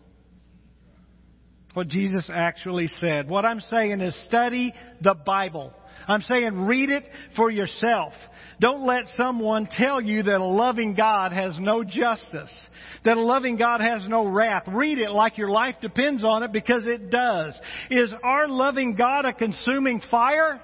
[1.73, 3.27] what Jesus actually said.
[3.27, 5.73] What I'm saying is study the Bible.
[6.07, 7.03] I'm saying read it
[7.35, 8.13] for yourself.
[8.59, 12.67] Don't let someone tell you that a loving God has no justice,
[13.05, 14.63] that a loving God has no wrath.
[14.67, 17.59] Read it like your life depends on it because it does.
[17.89, 20.61] Is our loving God a consuming fire?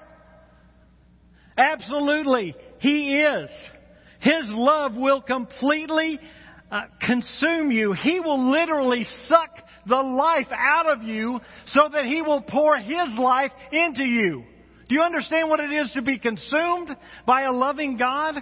[1.56, 2.54] Absolutely.
[2.78, 3.50] He is.
[4.20, 6.20] His love will completely
[6.70, 7.92] uh, consume you.
[7.92, 9.50] He will literally suck
[9.90, 14.44] the life out of you so that He will pour His life into you.
[14.88, 18.36] Do you understand what it is to be consumed by a loving God?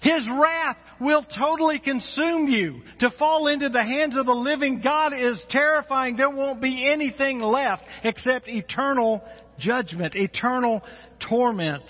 [0.00, 2.80] His wrath will totally consume you.
[3.00, 6.16] To fall into the hands of the living God is terrifying.
[6.16, 9.22] There won't be anything left except eternal
[9.58, 10.82] judgment, eternal
[11.28, 11.84] torment.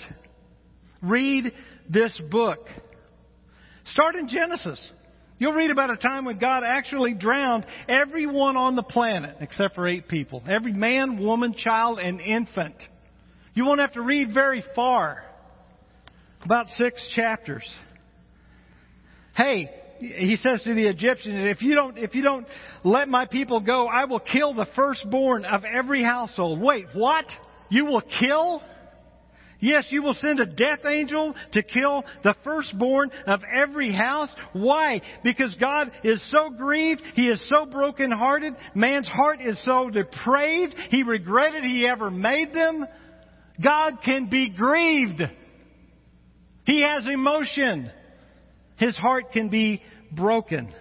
[1.03, 1.53] Read
[1.88, 2.66] this book.
[3.87, 4.92] Start in Genesis.
[5.38, 9.87] You'll read about a time when God actually drowned everyone on the planet except for
[9.87, 10.42] eight people.
[10.49, 12.77] Every man, woman, child, and infant.
[13.55, 15.22] You won't have to read very far.
[16.42, 17.68] About six chapters.
[19.37, 22.46] Hey, he says to the Egyptians, if you don't, if you don't
[22.85, 26.61] let my people go, I will kill the firstborn of every household.
[26.61, 27.27] Wait, what?
[27.68, 28.62] You will kill?
[29.61, 34.35] Yes, you will send a death angel to kill the firstborn of every house.
[34.53, 35.01] Why?
[35.25, 37.03] Because God is so grieved.
[37.14, 38.55] He is so brokenhearted.
[38.75, 40.75] Man's heart is so depraved.
[40.90, 42.87] He regretted he ever made them.
[43.62, 45.23] God can be grieved.
[46.64, 47.90] He has emotion.
[48.77, 50.73] His heart can be broken.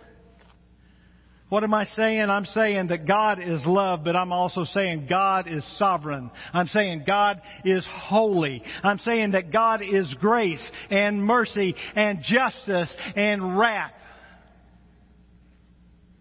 [1.56, 2.30] What am I saying?
[2.30, 6.30] I'm saying that God is love, but I'm also saying God is sovereign.
[6.52, 8.62] I'm saying God is holy.
[8.84, 13.94] I'm saying that God is grace and mercy and justice and wrath.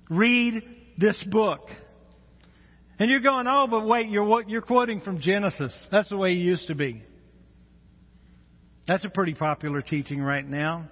[0.09, 0.63] Read
[0.99, 1.63] this book.
[3.01, 5.75] And you're going, oh, but wait, you're, you're quoting from Genesis.
[5.91, 7.03] That's the way it used to be.
[8.87, 10.91] That's a pretty popular teaching right now.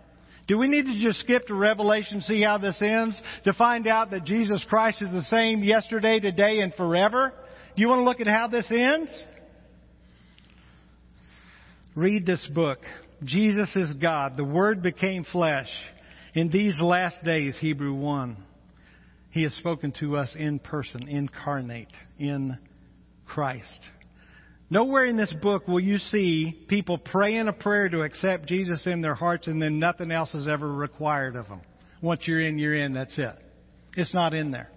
[0.49, 4.11] Do we need to just skip to Revelation, see how this ends, to find out
[4.11, 7.33] that Jesus Christ is the same yesterday, today, and forever?
[7.77, 9.25] Do you want to look at how this ends?
[11.95, 12.79] Read this book.
[13.25, 14.37] Jesus is God.
[14.37, 15.69] The Word became flesh.
[16.35, 18.37] In these last days, Hebrew 1,
[19.31, 22.59] He has spoken to us in person, incarnate, in
[23.27, 23.81] Christ.
[24.73, 29.03] Nowhere in this book will you see people praying a prayer to accept Jesus in
[29.03, 31.61] their hearts and then nothing else is ever required of them.
[32.01, 33.35] Once you're in, you're in, that's it.
[33.99, 34.71] It's not in there.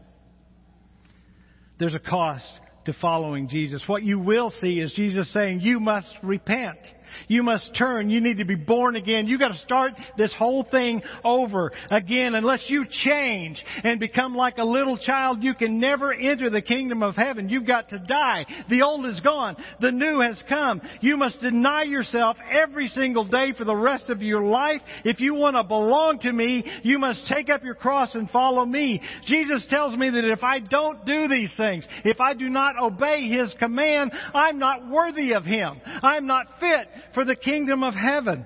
[1.80, 2.44] There's a cost
[2.88, 3.84] to following Jesus.
[3.88, 6.80] What you will see is Jesus saying, you must repent.
[7.28, 8.10] You must turn.
[8.10, 9.28] You need to be born again.
[9.28, 12.36] You got to start this whole thing over again.
[12.36, 17.04] Unless you change and become like a little child, you can never enter the kingdom
[17.04, 17.50] of heaven.
[17.50, 18.46] You've got to die.
[18.70, 19.56] The old is gone.
[19.82, 20.82] The new has come.
[21.02, 24.82] You must deny yourself every single day for the rest of your life.
[25.04, 28.66] If you want to belong to me, you must take up your cross and follow
[28.66, 29.02] me.
[29.26, 33.28] Jesus tells me that if I don't do these things, if I do not obey
[33.28, 35.80] His command, I'm not worthy of Him.
[35.86, 38.46] I'm not fit for the kingdom of heaven.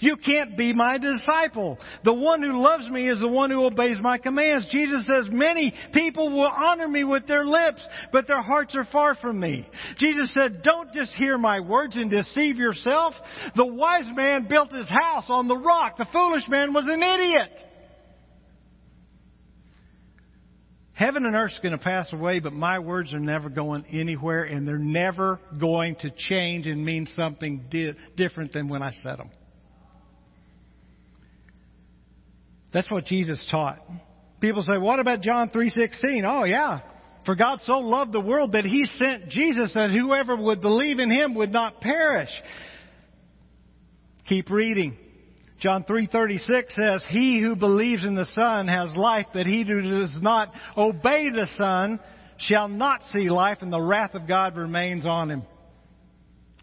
[0.00, 1.78] You can't be my disciple.
[2.04, 4.66] The one who loves me is the one who obeys my commands.
[4.70, 7.80] Jesus says, many people will honor me with their lips,
[8.12, 9.66] but their hearts are far from me.
[9.98, 13.14] Jesus said, don't just hear my words and deceive yourself.
[13.56, 15.96] The wise man built his house on the rock.
[15.96, 17.64] The foolish man was an idiot.
[20.98, 24.66] Heaven and earth's going to pass away, but my words are never going anywhere, and
[24.66, 29.30] they're never going to change and mean something di- different than when I said them.
[32.72, 33.78] That's what Jesus taught.
[34.40, 36.80] People say, "What about John 3:16?" Oh yeah.
[37.24, 41.10] For God so loved the world that he sent Jesus that whoever would believe in
[41.12, 42.30] him would not perish.
[44.26, 44.96] Keep reading.
[45.60, 50.22] John 3:36 says, "He who believes in the Son has life, but he who does
[50.22, 51.98] not obey the Son
[52.36, 55.42] shall not see life, and the wrath of God remains on him."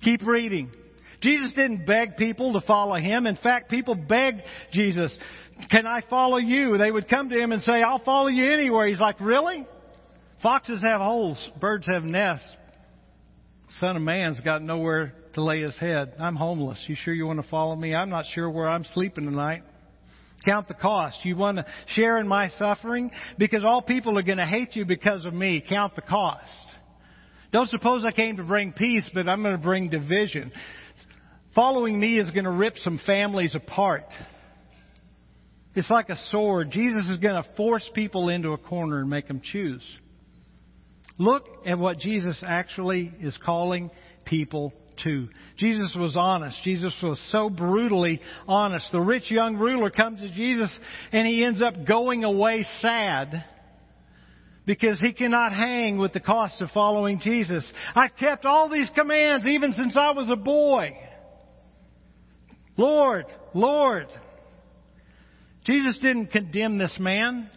[0.02, 0.72] Keep reading.
[1.20, 3.28] Jesus didn't beg people to follow him.
[3.28, 5.18] In fact, people begged Jesus,
[5.70, 8.88] "Can I follow you?" They would come to him and say, "I'll follow you anywhere."
[8.88, 9.66] He's like, "Really?
[10.41, 12.56] Foxes have holes, birds have nests.
[13.80, 16.13] Son of Man's got nowhere to lay his head.
[16.19, 16.83] I'm homeless.
[16.88, 17.93] You sure you want to follow me?
[17.93, 19.63] I'm not sure where I'm sleeping tonight.
[20.45, 21.17] Count the cost.
[21.23, 23.11] You want to share in my suffering?
[23.38, 25.63] Because all people are going to hate you because of me.
[25.67, 26.67] Count the cost.
[27.51, 30.51] Don't suppose I came to bring peace, but I'm going to bring division.
[31.53, 34.05] Following me is going to rip some families apart.
[35.73, 36.71] It's like a sword.
[36.71, 39.83] Jesus is going to force people into a corner and make them choose.
[41.17, 43.89] Look at what Jesus actually is calling
[44.25, 44.73] people
[45.58, 46.62] Jesus was honest.
[46.64, 48.91] Jesus was so brutally honest.
[48.91, 50.76] The rich young ruler comes to Jesus
[51.12, 53.46] and he ends up going away sad
[54.66, 57.70] because he cannot hang with the cost of following Jesus.
[57.93, 60.98] I've kept all these commands even since I was a boy.
[62.78, 64.08] Lord, Lord.
[65.66, 67.50] Jesus didn't condemn this man.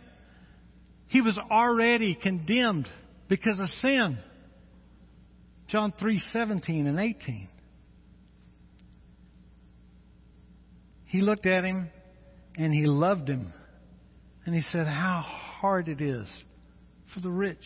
[1.08, 2.88] He was already condemned
[3.28, 4.18] because of sin.
[5.68, 7.48] John 3:17 and 18.
[11.04, 11.88] He looked at him
[12.56, 13.52] and he loved him.
[14.44, 16.26] And he said, How hard it is
[17.14, 17.64] for the rich.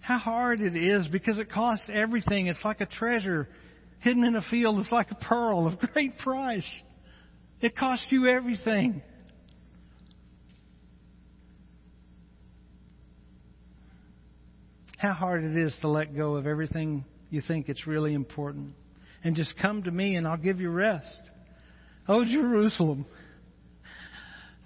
[0.00, 2.46] How hard it is because it costs everything.
[2.46, 3.48] It's like a treasure
[4.00, 4.78] hidden in a field.
[4.78, 6.66] It's like a pearl of great price.
[7.60, 9.02] It costs you everything.
[15.00, 18.74] How hard it is to let go of everything you think it's really important
[19.24, 21.22] and just come to me and I'll give you rest.
[22.06, 23.06] Oh, Jerusalem,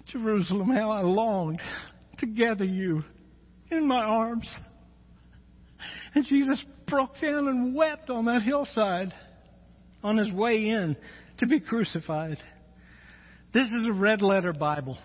[0.07, 1.61] Jerusalem, how I longed
[2.17, 3.05] to gather you
[3.71, 4.49] in my arms.
[6.13, 9.13] And Jesus broke down and wept on that hillside
[10.03, 10.97] on his way in
[11.37, 12.39] to be crucified.
[13.53, 14.97] This is a red letter Bible.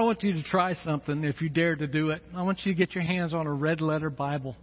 [0.00, 2.22] I want you to try something if you dare to do it.
[2.34, 4.56] I want you to get your hands on a red letter Bible.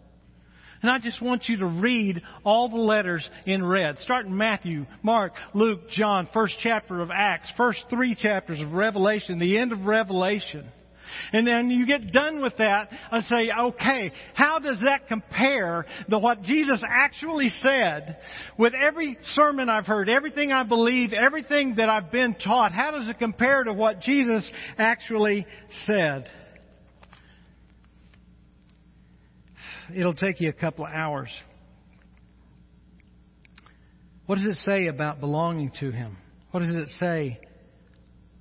[0.82, 4.00] And I just want you to read all the letters in red.
[4.00, 9.38] Start in Matthew, Mark, Luke, John, first chapter of Acts, first three chapters of Revelation,
[9.38, 10.66] the end of Revelation.
[11.34, 16.20] And then you get done with that and say, okay, how does that compare to
[16.20, 18.18] what Jesus actually said
[18.58, 22.72] with every sermon I've heard, everything I believe, everything that I've been taught?
[22.72, 25.46] How does it compare to what Jesus actually
[25.86, 26.30] said?
[29.96, 31.30] It'll take you a couple of hours.
[34.26, 36.18] What does it say about belonging to Him?
[36.52, 37.40] What does it say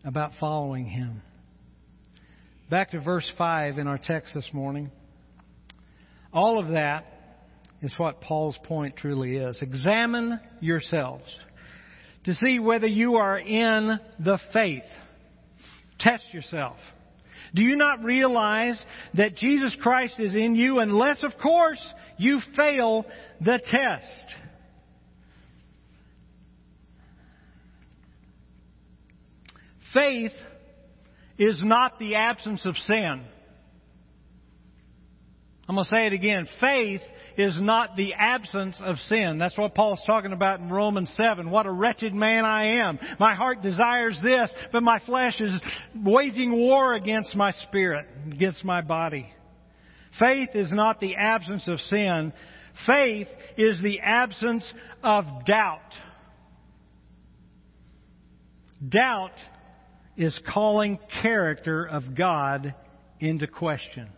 [0.04, 1.22] about following Him?
[2.68, 4.90] Back to verse 5 in our text this morning.
[6.32, 7.06] All of that
[7.80, 9.62] is what Paul's point truly is.
[9.62, 11.24] Examine yourselves
[12.24, 14.82] to see whether you are in the faith.
[16.00, 16.76] Test yourself.
[17.54, 18.82] Do you not realize
[19.14, 21.80] that Jesus Christ is in you unless, of course,
[22.18, 23.06] you fail
[23.40, 24.34] the test?
[29.94, 30.32] Faith
[31.38, 33.24] is not the absence of sin.
[35.68, 36.46] I'm going to say it again.
[36.60, 37.00] Faith
[37.36, 39.38] is not the absence of sin.
[39.38, 41.50] That's what Paul's talking about in Romans 7.
[41.50, 43.00] What a wretched man I am.
[43.18, 45.52] My heart desires this, but my flesh is
[46.04, 49.26] waging war against my spirit, against my body.
[50.20, 52.32] Faith is not the absence of sin.
[52.86, 54.72] Faith is the absence
[55.02, 55.80] of doubt.
[58.88, 59.32] Doubt
[60.16, 62.74] is calling character of God
[63.20, 64.08] into question.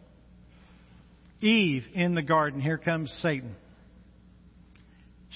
[1.41, 3.55] Eve in the garden, here comes Satan.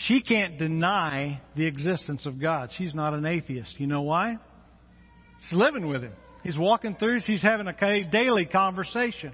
[0.07, 2.71] She can't deny the existence of God.
[2.77, 3.75] She's not an atheist.
[3.79, 4.37] You know why?
[5.43, 6.15] She's living with him.
[6.43, 9.33] He's walking through, she's having a daily conversation.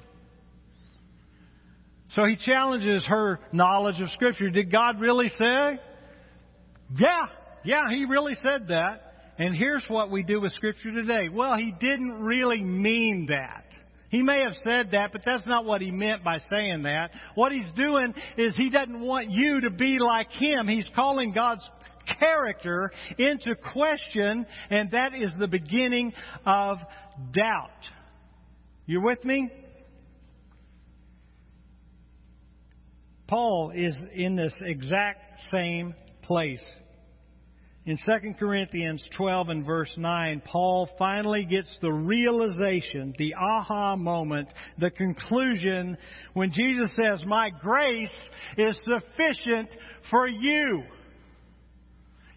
[2.15, 4.51] So he challenges her knowledge of Scripture.
[4.51, 5.79] Did God really say?
[6.97, 7.27] Yeah,
[7.65, 9.08] yeah, he really said that.
[9.39, 11.29] And here's what we do with Scripture today.
[11.33, 13.65] Well, he didn't really mean that.
[14.11, 17.11] He may have said that, but that's not what he meant by saying that.
[17.35, 20.67] What he's doing is he doesn't want you to be like him.
[20.67, 21.65] He's calling God's
[22.19, 26.13] character into question, and that is the beginning
[26.45, 26.79] of
[27.33, 27.71] doubt.
[28.87, 29.51] You with me?
[33.29, 36.65] Paul is in this exact same place.
[37.87, 44.49] In 2 Corinthians 12 and verse 9, Paul finally gets the realization, the aha moment,
[44.79, 45.97] the conclusion
[46.35, 48.13] when Jesus says, My grace
[48.59, 49.71] is sufficient
[50.11, 50.83] for you.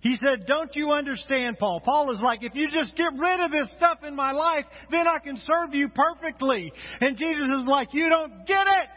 [0.01, 1.81] He said, Don't you understand, Paul?
[1.83, 5.05] Paul is like, If you just get rid of this stuff in my life, then
[5.07, 6.71] I can serve you perfectly.
[7.01, 8.89] And Jesus is like, You don't get it.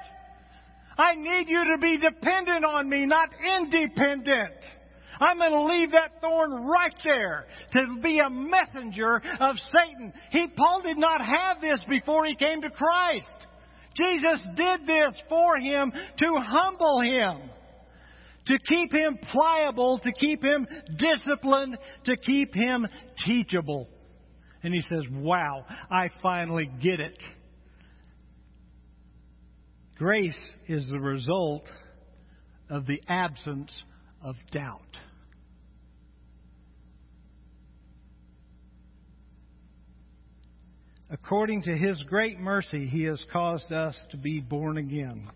[0.97, 3.29] I need you to be dependent on me, not
[3.59, 4.55] independent.
[5.21, 10.13] I'm going to leave that thorn right there to be a messenger of Satan.
[10.31, 13.29] He, Paul did not have this before he came to Christ.
[13.97, 17.51] Jesus did this for him to humble him,
[18.47, 20.67] to keep him pliable, to keep him
[20.99, 22.87] disciplined, to keep him
[23.25, 23.89] teachable.
[24.63, 27.23] And he says, Wow, I finally get it.
[29.97, 31.69] Grace is the result
[32.69, 33.73] of the absence
[34.23, 34.84] of doubt.
[41.15, 45.31] According to His great mercy, He has caused us to be born again.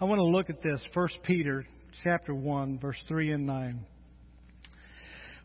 [0.00, 1.64] I want to look at this, 1 Peter
[2.02, 3.86] chapter 1, verse 3 and 9.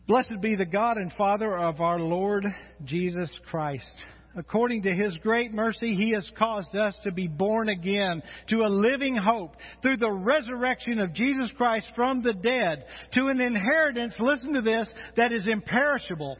[0.08, 2.44] Blessed be the God and Father of our Lord
[2.84, 3.94] Jesus Christ
[4.36, 8.68] according to his great mercy, he has caused us to be born again to a
[8.68, 12.84] living hope through the resurrection of Jesus Christ from the dead
[13.14, 16.36] to an inheritance, listen to this, that is imperishable.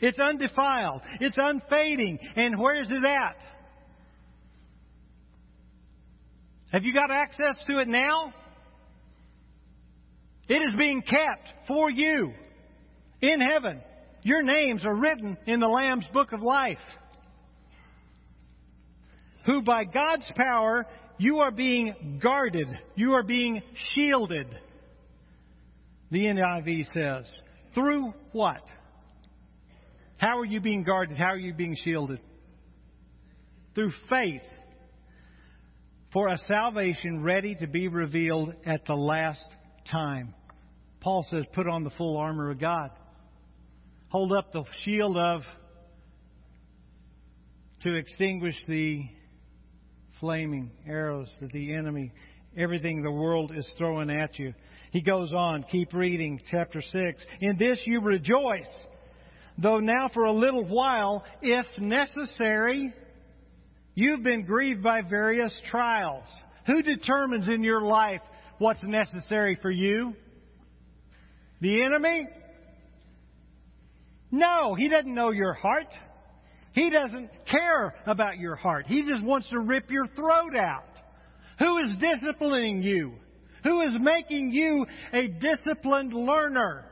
[0.00, 1.02] It's undefiled.
[1.20, 2.18] It's unfading.
[2.36, 3.36] And where is it at?
[6.72, 8.34] Have you got access to it now?
[10.48, 12.32] It is being kept for you
[13.20, 13.80] in heaven.
[14.22, 16.78] Your names are written in the Lamb's book of life
[19.46, 20.86] who by God's power
[21.18, 22.66] you are being guarded,
[22.96, 23.62] you are being
[23.94, 24.58] shielded.
[26.10, 27.30] The NIV says.
[27.74, 28.62] Through what?
[30.24, 31.18] How are you being guarded?
[31.18, 32.18] How are you being shielded?
[33.74, 34.40] Through faith
[36.14, 39.46] for a salvation ready to be revealed at the last
[39.90, 40.34] time.
[41.00, 42.88] Paul says, put on the full armor of God.
[44.08, 45.42] Hold up the shield of
[47.82, 49.02] to extinguish the
[50.20, 52.12] flaming arrows that the enemy,
[52.56, 54.54] everything the world is throwing at you.
[54.90, 57.26] He goes on, keep reading, chapter 6.
[57.42, 58.70] In this you rejoice,
[59.58, 62.92] though now for a little while, if necessary,
[63.94, 66.24] you've been grieved by various trials.
[66.66, 68.22] Who determines in your life
[68.58, 70.14] what's necessary for you?
[71.60, 72.26] The enemy?
[74.30, 75.94] No, he doesn't know your heart.
[76.74, 78.86] He doesn't care about your heart.
[78.86, 80.82] He just wants to rip your throat out.
[81.60, 83.12] Who is disciplining you?
[83.62, 86.84] Who is making you a disciplined learner?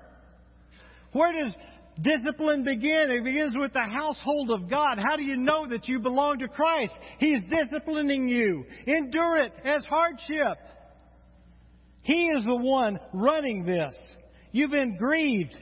[1.13, 1.53] Where does
[2.01, 3.11] discipline begin?
[3.11, 4.99] It begins with the household of God.
[4.99, 6.93] How do you know that you belong to Christ?
[7.19, 8.65] He's disciplining you.
[8.87, 10.59] Endure it as hardship.
[12.03, 13.95] He is the one running this.
[14.51, 15.57] You've been grieved.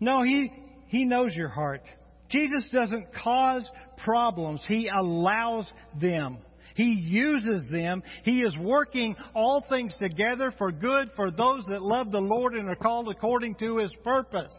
[0.00, 0.50] No, He,
[0.86, 1.82] He knows your heart.
[2.30, 3.64] Jesus doesn't cause
[4.04, 4.62] problems.
[4.68, 5.66] He allows
[6.00, 6.38] them.
[6.74, 8.02] He uses them.
[8.22, 12.68] He is working all things together for good for those that love the Lord and
[12.68, 14.54] are called according to His purpose.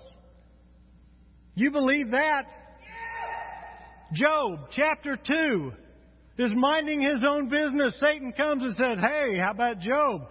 [1.60, 2.46] You believe that?
[4.14, 5.72] Job chapter 2.
[6.38, 7.94] is minding his own business.
[8.00, 10.30] Satan comes and says, Hey, how about Job?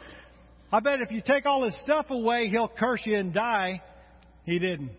[0.72, 3.82] I bet if you take all his stuff away, he'll curse you and die.
[4.44, 4.92] He didn't.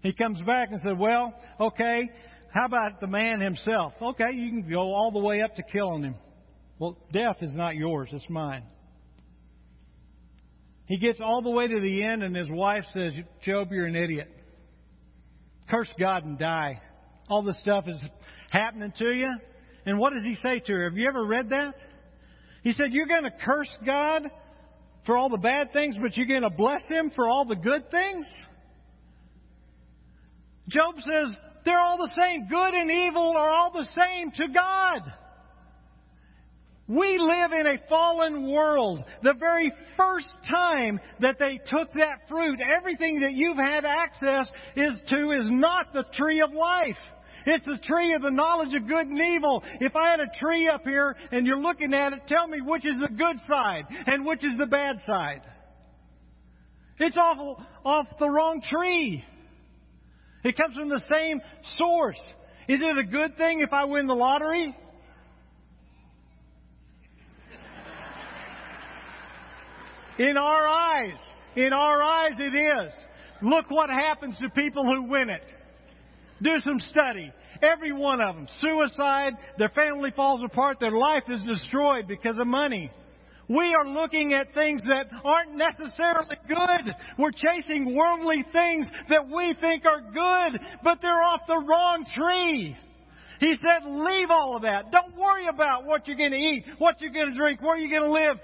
[0.00, 2.08] He comes back and said, Well, okay,
[2.54, 3.94] how about the man himself?
[4.00, 6.14] Okay, you can go all the way up to killing him.
[6.78, 8.62] Well, death is not yours, it's mine.
[10.86, 13.96] He gets all the way to the end, and his wife says, Job, you're an
[13.96, 14.37] idiot.
[15.70, 16.80] Curse God and die.
[17.28, 18.02] All this stuff is
[18.50, 19.28] happening to you.
[19.84, 20.84] And what does he say to her?
[20.84, 21.74] Have you ever read that?
[22.62, 24.22] He said, You're going to curse God
[25.06, 27.90] for all the bad things, but you're going to bless him for all the good
[27.90, 28.26] things?
[30.68, 31.32] Job says,
[31.64, 32.48] They're all the same.
[32.48, 35.00] Good and evil are all the same to God.
[36.88, 39.04] We live in a fallen world.
[39.22, 44.94] The very first time that they took that fruit, everything that you've had access is
[45.10, 46.96] to is not the tree of life.
[47.44, 49.62] It's the tree of the knowledge of good and evil.
[49.80, 52.86] If I had a tree up here and you're looking at it, tell me which
[52.86, 55.42] is the good side and which is the bad side.
[56.98, 57.36] It's off,
[57.84, 59.22] off the wrong tree.
[60.42, 61.40] It comes from the same
[61.76, 62.20] source.
[62.66, 64.74] Is it a good thing if I win the lottery?
[70.18, 71.18] In our eyes,
[71.56, 72.94] in our eyes it is.
[73.40, 75.44] Look what happens to people who win it.
[76.42, 77.32] Do some study.
[77.62, 78.48] Every one of them.
[78.60, 82.90] Suicide, their family falls apart, their life is destroyed because of money.
[83.48, 86.94] We are looking at things that aren't necessarily good.
[87.18, 92.76] We're chasing worldly things that we think are good, but they're off the wrong tree.
[93.40, 94.90] He said, leave all of that.
[94.90, 97.98] Don't worry about what you're going to eat, what you're going to drink, where you're
[97.98, 98.36] going to live.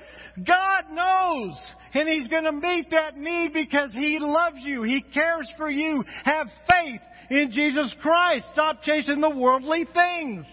[0.47, 1.57] God knows.
[1.95, 4.83] And He's going to meet that need because He loves you.
[4.83, 6.05] He cares for you.
[6.25, 8.47] Have faith in Jesus Christ.
[8.53, 10.47] Stop chasing the worldly things.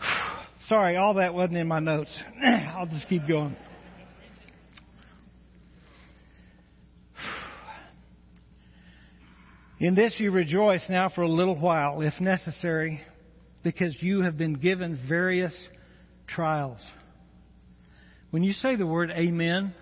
[0.68, 2.10] Sorry, all that wasn't in my notes.
[2.44, 3.56] I'll just keep going.
[9.80, 13.00] In this you rejoice now for a little while, if necessary,
[13.62, 15.54] because you have been given various
[16.26, 16.80] trials.
[18.30, 19.72] When you say the word amen,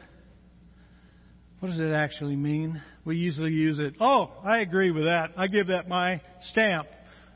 [1.60, 2.82] what does it actually mean?
[3.06, 5.30] We usually use it, oh, I agree with that.
[5.34, 6.20] I give that my
[6.50, 6.88] stamp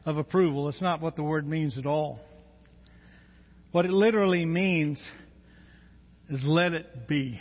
[0.04, 0.68] of approval.
[0.68, 2.20] It's not what the word means at all.
[3.72, 5.02] What it literally means
[6.28, 7.40] is let it be.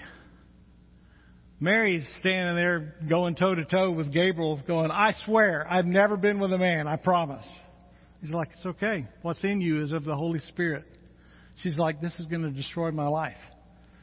[1.59, 6.39] Mary's standing there going toe to toe with Gabriel, going, I swear, I've never been
[6.39, 7.45] with a man, I promise.
[8.21, 9.07] He's like, It's okay.
[9.21, 10.85] What's in you is of the Holy Spirit.
[11.61, 13.37] She's like, This is going to destroy my life.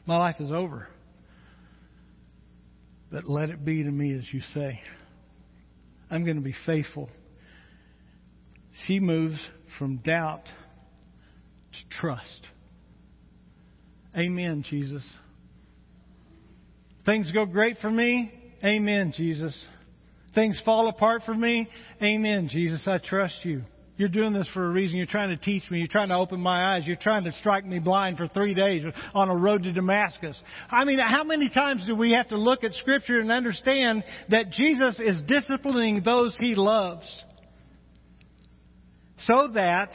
[0.05, 0.87] My life is over.
[3.11, 4.81] But let it be to me as you say.
[6.11, 7.09] I'm going to be faithful.
[8.85, 9.39] She moves
[9.79, 12.47] from doubt to trust.
[14.15, 15.07] Amen, Jesus.
[17.07, 18.33] Things go great for me.
[18.65, 19.65] Amen, Jesus.
[20.35, 21.69] Things fall apart for me.
[22.03, 22.85] Amen, Jesus.
[22.85, 23.63] I trust you.
[23.95, 24.97] You're doing this for a reason.
[24.97, 25.79] You're trying to teach me.
[25.79, 26.85] You're trying to open my eyes.
[26.85, 28.83] You're trying to strike me blind for three days
[29.13, 30.37] on a road to Damascus.
[30.69, 34.51] I mean, how many times do we have to look at Scripture and understand that
[34.51, 37.07] Jesus is disciplining those he loves
[39.19, 39.91] so that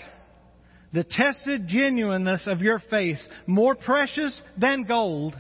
[0.95, 5.35] the tested genuineness of your faith, more precious than gold,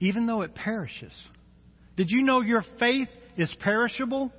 [0.00, 1.12] even though it perishes.
[1.96, 4.32] Did you know your faith is perishable?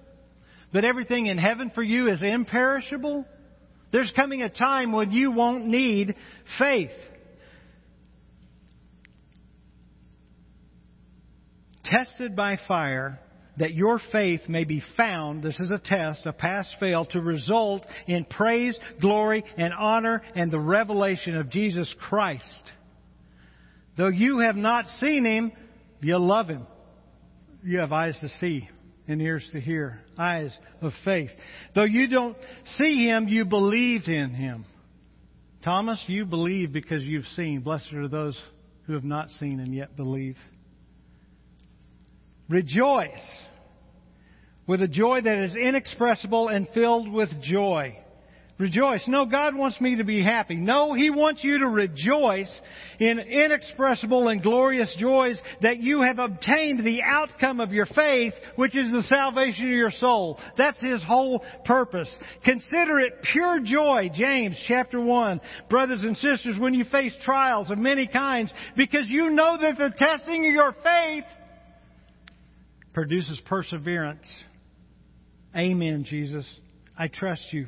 [0.73, 3.25] That everything in heaven for you is imperishable?
[3.91, 6.15] There's coming a time when you won't need
[6.59, 6.91] faith.
[11.85, 13.19] Tested by fire,
[13.57, 17.85] that your faith may be found, this is a test, a pass fail, to result
[18.07, 22.71] in praise, glory, and honor and the revelation of Jesus Christ.
[23.97, 25.51] Though you have not seen him,
[26.01, 26.67] you love him.
[27.63, 28.69] You have eyes to see
[29.07, 31.29] and ears to hear, eyes of faith.
[31.73, 32.37] Though you don't
[32.75, 34.65] see him, you believed in him.
[35.63, 37.61] Thomas, you believe because you've seen.
[37.61, 38.39] Blessed are those
[38.85, 40.37] who have not seen and yet believe.
[42.49, 43.39] Rejoice
[44.67, 47.97] with a joy that is inexpressible and filled with joy
[48.57, 49.03] rejoice.
[49.07, 50.55] No, God wants me to be happy.
[50.55, 52.61] No, He wants you to rejoice
[52.99, 58.75] in inexpressible and glorious joys that you have obtained the outcome of your faith, which
[58.75, 60.39] is the salvation of your soul.
[60.57, 62.09] That's His whole purpose.
[62.43, 65.41] Consider it pure joy, James chapter 1.
[65.69, 69.93] Brothers and sisters, when you face trials of many kinds, because you know that the
[69.97, 71.25] testing of your faith
[72.93, 74.25] produces perseverance.
[75.55, 76.47] Amen, Jesus.
[76.97, 77.67] I trust you.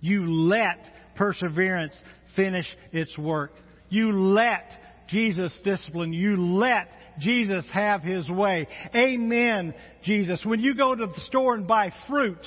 [0.00, 1.94] You let perseverance
[2.36, 3.52] finish its work.
[3.88, 4.70] You let
[5.08, 6.12] Jesus discipline.
[6.12, 6.88] You let
[7.18, 8.66] Jesus have His way.
[8.94, 9.74] Amen,
[10.04, 10.40] Jesus.
[10.44, 12.40] When you go to the store and buy fruit,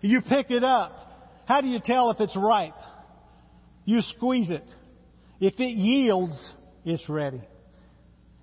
[0.00, 1.44] you pick it up.
[1.46, 2.74] How do you tell if it's ripe?
[3.84, 4.68] You squeeze it.
[5.38, 6.52] If it yields,
[6.84, 7.42] it's ready.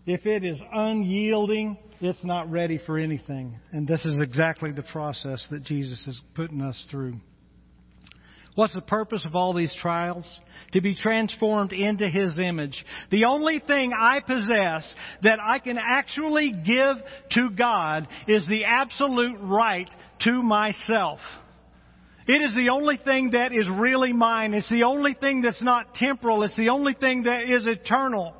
[0.05, 3.55] If it is unyielding, it's not ready for anything.
[3.71, 7.15] And this is exactly the process that Jesus is putting us through.
[8.55, 10.25] What's the purpose of all these trials?
[10.73, 12.85] To be transformed into His image.
[13.09, 14.93] The only thing I possess
[15.23, 16.97] that I can actually give
[17.31, 19.89] to God is the absolute right
[20.21, 21.19] to myself.
[22.27, 24.53] It is the only thing that is really mine.
[24.53, 26.43] It's the only thing that's not temporal.
[26.43, 28.35] It's the only thing that is eternal.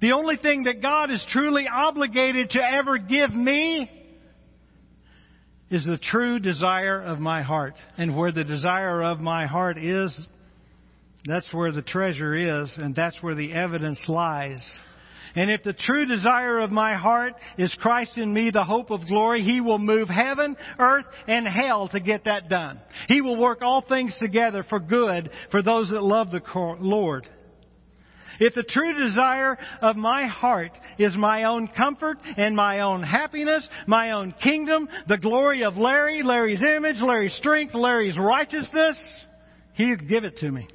[0.00, 3.90] The only thing that God is truly obligated to ever give me
[5.70, 7.74] is the true desire of my heart.
[7.98, 10.26] And where the desire of my heart is,
[11.26, 14.62] that's where the treasure is, and that's where the evidence lies.
[15.34, 19.06] And if the true desire of my heart is Christ in me, the hope of
[19.06, 22.80] glory, He will move heaven, earth, and hell to get that done.
[23.08, 26.40] He will work all things together for good for those that love the
[26.80, 27.28] Lord.
[28.40, 33.68] If the true desire of my heart is my own comfort and my own happiness,
[33.86, 38.96] my own kingdom, the glory of Larry, Larry's image, Larry's strength, Larry's righteousness,
[39.74, 40.68] He'll give it to me.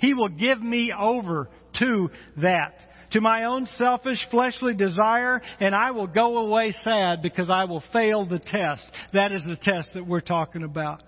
[0.00, 1.48] He will give me over
[1.78, 2.10] to
[2.42, 2.74] that,
[3.12, 7.82] to my own selfish fleshly desire, and I will go away sad because I will
[7.92, 8.90] fail the test.
[9.12, 11.02] That is the test that we're talking about.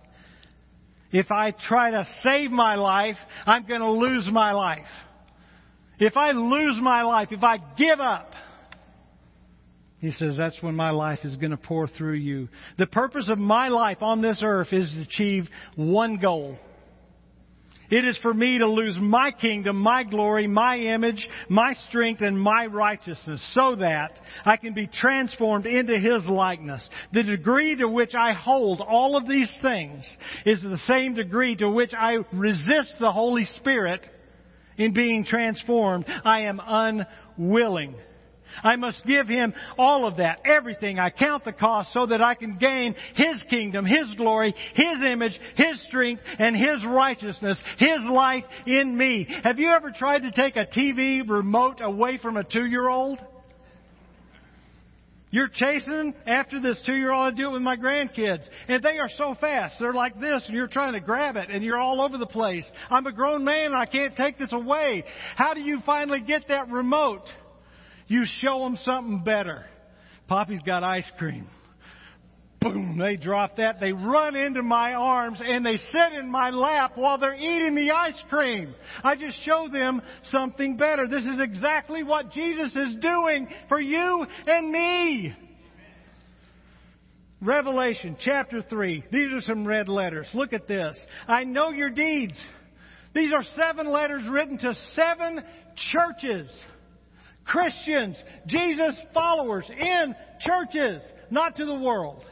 [1.13, 3.17] If I try to save my life,
[3.47, 4.87] I'm going to lose my life.
[5.99, 8.33] If I lose my life, if I give up,
[9.99, 12.49] he says that's when my life is going to pour through you.
[12.79, 16.59] The purpose of my life on this earth is to achieve one goal.
[17.89, 22.39] It is for me to lose my kingdom, my glory, my image, my strength, and
[22.39, 26.89] my righteousness so that I can be transformed into His likeness.
[27.13, 30.05] The degree to which I hold all of these things
[30.45, 34.07] is the same degree to which I resist the Holy Spirit
[34.79, 37.95] in being transformed, I am unwilling.
[38.63, 40.99] I must give Him all of that, everything.
[40.99, 45.39] I count the cost so that I can gain His kingdom, His glory, His image,
[45.57, 49.27] His strength, and His righteousness, His life in me.
[49.43, 53.19] Have you ever tried to take a TV remote away from a two-year-old?
[55.37, 57.35] You're chasing after this two year old.
[57.35, 58.43] I do it with my grandkids.
[58.69, 59.75] And they are so fast.
[59.79, 62.65] They're like this, and you're trying to grab it, and you're all over the place.
[62.89, 65.05] I'm a grown man, and I can't take this away.
[65.35, 67.29] How do you finally get that remote?
[68.09, 69.67] You show them something better.
[70.27, 71.47] Poppy's got ice cream
[72.73, 73.81] boom, they drop that.
[73.81, 77.91] They run into my arms and they sit in my lap while they're eating the
[77.91, 78.75] ice cream.
[79.03, 81.07] I just show them something better.
[81.07, 85.35] This is exactly what Jesus is doing for you and me.
[87.41, 89.05] Revelation chapter 3.
[89.13, 90.27] These are some red letters.
[90.33, 90.99] Look at this.
[91.29, 92.39] I know your deeds.
[93.15, 95.43] These are seven letters written to seven
[95.93, 96.51] churches.
[97.45, 102.25] Christians, Jesus followers in churches, not to the world.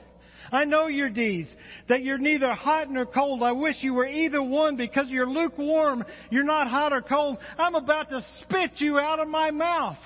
[0.52, 1.48] I know your deeds,
[1.88, 3.42] that you're neither hot nor cold.
[3.42, 6.04] I wish you were either one because you're lukewarm.
[6.30, 7.38] You're not hot or cold.
[7.58, 9.98] I'm about to spit you out of my mouth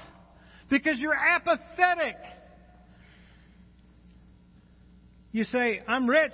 [0.70, 2.16] because you're apathetic.
[5.32, 6.32] You say, I'm rich.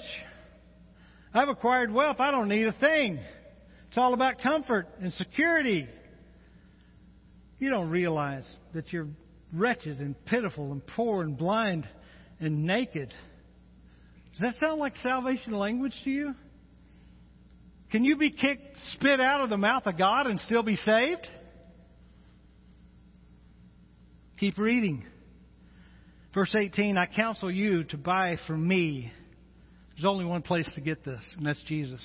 [1.33, 2.21] I've acquired wealth.
[2.21, 3.19] I don't need a thing.
[3.89, 5.89] It's all about comfort and security.
[7.59, 9.09] You don't realize that you're
[9.53, 11.89] wretched and pitiful and poor and blind
[12.41, 13.13] and naked.
[14.35, 16.35] Does that sound like salvation language to you?
[17.93, 21.27] Can you be kicked, spit out of the mouth of God and still be saved?
[24.39, 25.05] Keep reading.
[26.35, 29.13] Verse 18 I counsel you to buy from me.
[29.95, 32.05] There's only one place to get this, and that's Jesus.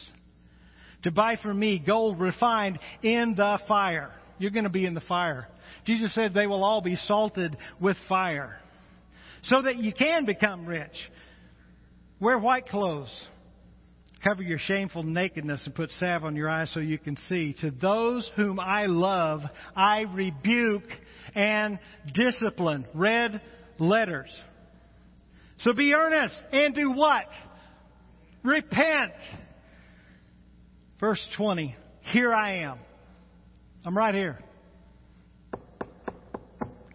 [1.04, 4.12] To buy from me gold refined in the fire.
[4.38, 5.48] You're going to be in the fire.
[5.86, 8.60] Jesus said they will all be salted with fire.
[9.44, 10.92] So that you can become rich.
[12.20, 13.10] Wear white clothes.
[14.22, 17.56] Cover your shameful nakedness and put salve on your eyes so you can see.
[17.62, 19.42] To those whom I love,
[19.76, 20.90] I rebuke
[21.34, 21.80] and
[22.14, 22.86] discipline.
[22.94, 23.42] Red
[23.78, 24.30] letters.
[25.60, 27.28] So be earnest and do what?
[28.44, 29.14] Repent.
[31.00, 31.76] Verse 20.
[32.02, 32.80] Here I am.
[33.86, 34.40] I'm right here.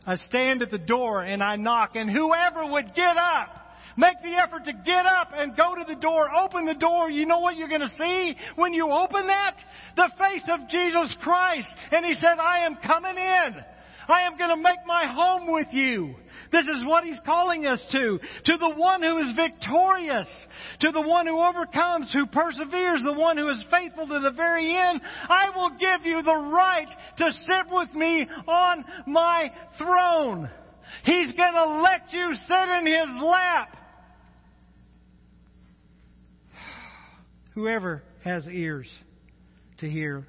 [0.07, 3.64] I stand at the door and I knock, and whoever would get up
[3.97, 6.29] Make the effort to get up and go to the door.
[6.35, 7.11] Open the door.
[7.11, 9.55] You know what you're going to see when you open that?
[9.97, 11.69] The face of Jesus Christ.
[11.93, 13.65] And He said, I am coming in.
[14.07, 16.15] I am going to make my home with you.
[16.53, 18.19] This is what He's calling us to.
[18.45, 20.29] To the one who is victorious.
[20.81, 24.77] To the one who overcomes, who perseveres, the one who is faithful to the very
[24.77, 25.01] end.
[25.29, 26.89] I will give you the right
[27.19, 30.51] to sit with me on my throne.
[31.05, 33.77] He's going to let you sit in His lap.
[37.55, 38.93] Whoever has ears
[39.79, 40.27] to hear,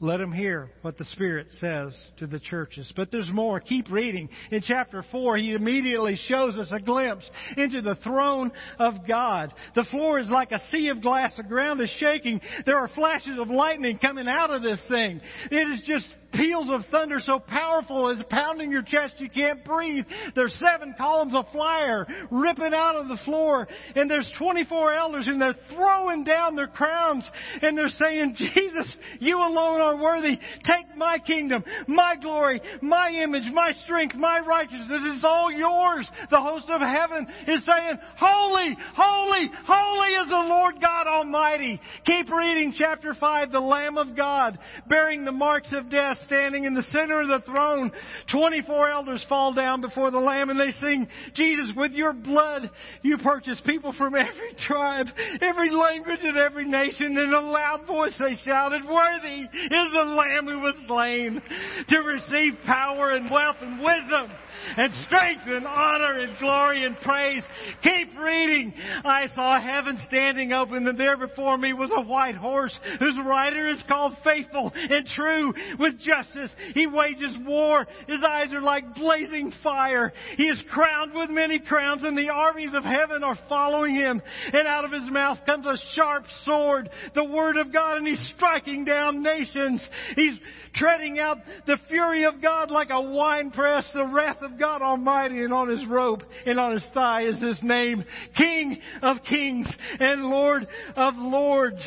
[0.00, 2.92] let him hear what the Spirit says to the churches.
[2.96, 3.60] But there's more.
[3.60, 4.28] Keep reading.
[4.50, 9.52] In chapter 4, he immediately shows us a glimpse into the throne of God.
[9.74, 11.32] The floor is like a sea of glass.
[11.36, 12.40] The ground is shaking.
[12.66, 15.20] There are flashes of lightning coming out of this thing.
[15.50, 20.04] It is just peals of thunder so powerful as pounding your chest you can't breathe.
[20.34, 25.40] There's seven columns of fire ripping out of the floor, and there's 24 elders, and
[25.40, 27.28] they're throwing down their crowns,
[27.62, 30.38] and they're saying, Jesus, you alone are worthy.
[30.64, 35.02] Take my kingdom, my glory, my image, my strength, my righteousness.
[35.04, 36.08] It's all yours.
[36.30, 41.80] The host of heaven is saying, Holy, holy, holy is the Lord God Almighty.
[42.04, 44.58] Keep reading chapter 5, the Lamb of God,
[44.88, 47.92] bearing the marks of death standing in the center of the throne.
[48.30, 52.70] 24 elders fall down before the Lamb and they sing, Jesus, with your blood
[53.02, 55.06] you purchased people from every tribe,
[55.40, 57.16] every language, and every nation.
[57.18, 61.42] In a loud voice they shouted, Worthy is the Lamb who was slain
[61.88, 64.30] to receive power and wealth and wisdom
[64.76, 67.42] and strength and honor and glory and praise.
[67.82, 68.72] Keep reading.
[69.04, 73.68] I saw heaven standing open and there before me was a white horse whose rider
[73.68, 76.50] is called faithful and true with justice.
[76.74, 77.86] He wages war.
[78.06, 80.12] His eyes are like blazing fire.
[80.36, 84.22] He is crowned with many crowns and the armies of heaven are following him.
[84.52, 88.32] And out of his mouth comes a sharp sword, the word of God, and he's
[88.36, 89.86] striking down nations.
[90.14, 90.38] He's
[90.74, 95.68] treading out the fury of God like a winepress, the wrath God Almighty, and on
[95.68, 98.04] his robe and on his thigh is his name,
[98.36, 101.82] King of Kings and Lord of Lords.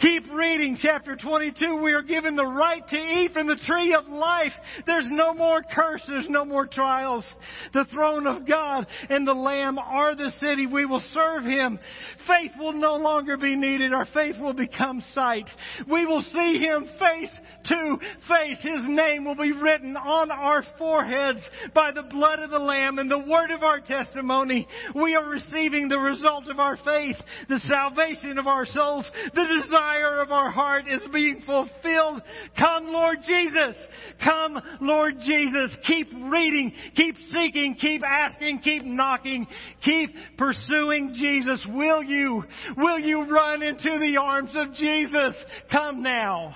[0.00, 1.80] Keep reading chapter 22.
[1.82, 4.52] We are given the right to eat from the tree of life.
[4.86, 6.02] There's no more curse.
[6.06, 7.24] There's no more trials.
[7.72, 10.66] The throne of God and the Lamb are the city.
[10.66, 11.78] We will serve Him.
[12.26, 13.92] Faith will no longer be needed.
[13.92, 15.46] Our faith will become sight.
[15.90, 17.30] We will see Him face
[17.66, 17.98] to
[18.28, 18.58] face.
[18.62, 21.40] His name will be written on our foreheads
[21.74, 24.66] by the blood of the Lamb and the word of our testimony.
[24.94, 27.16] We are receiving the result of our faith.
[27.48, 32.22] The salvation of our souls, the desire of our heart is being fulfilled.
[32.58, 33.76] Come, Lord Jesus.
[34.22, 35.76] Come, Lord Jesus.
[35.86, 39.46] Keep reading, keep seeking, keep asking, keep knocking,
[39.84, 41.64] keep pursuing Jesus.
[41.68, 42.44] Will you?
[42.76, 45.34] Will you run into the arms of Jesus?
[45.70, 46.54] Come now.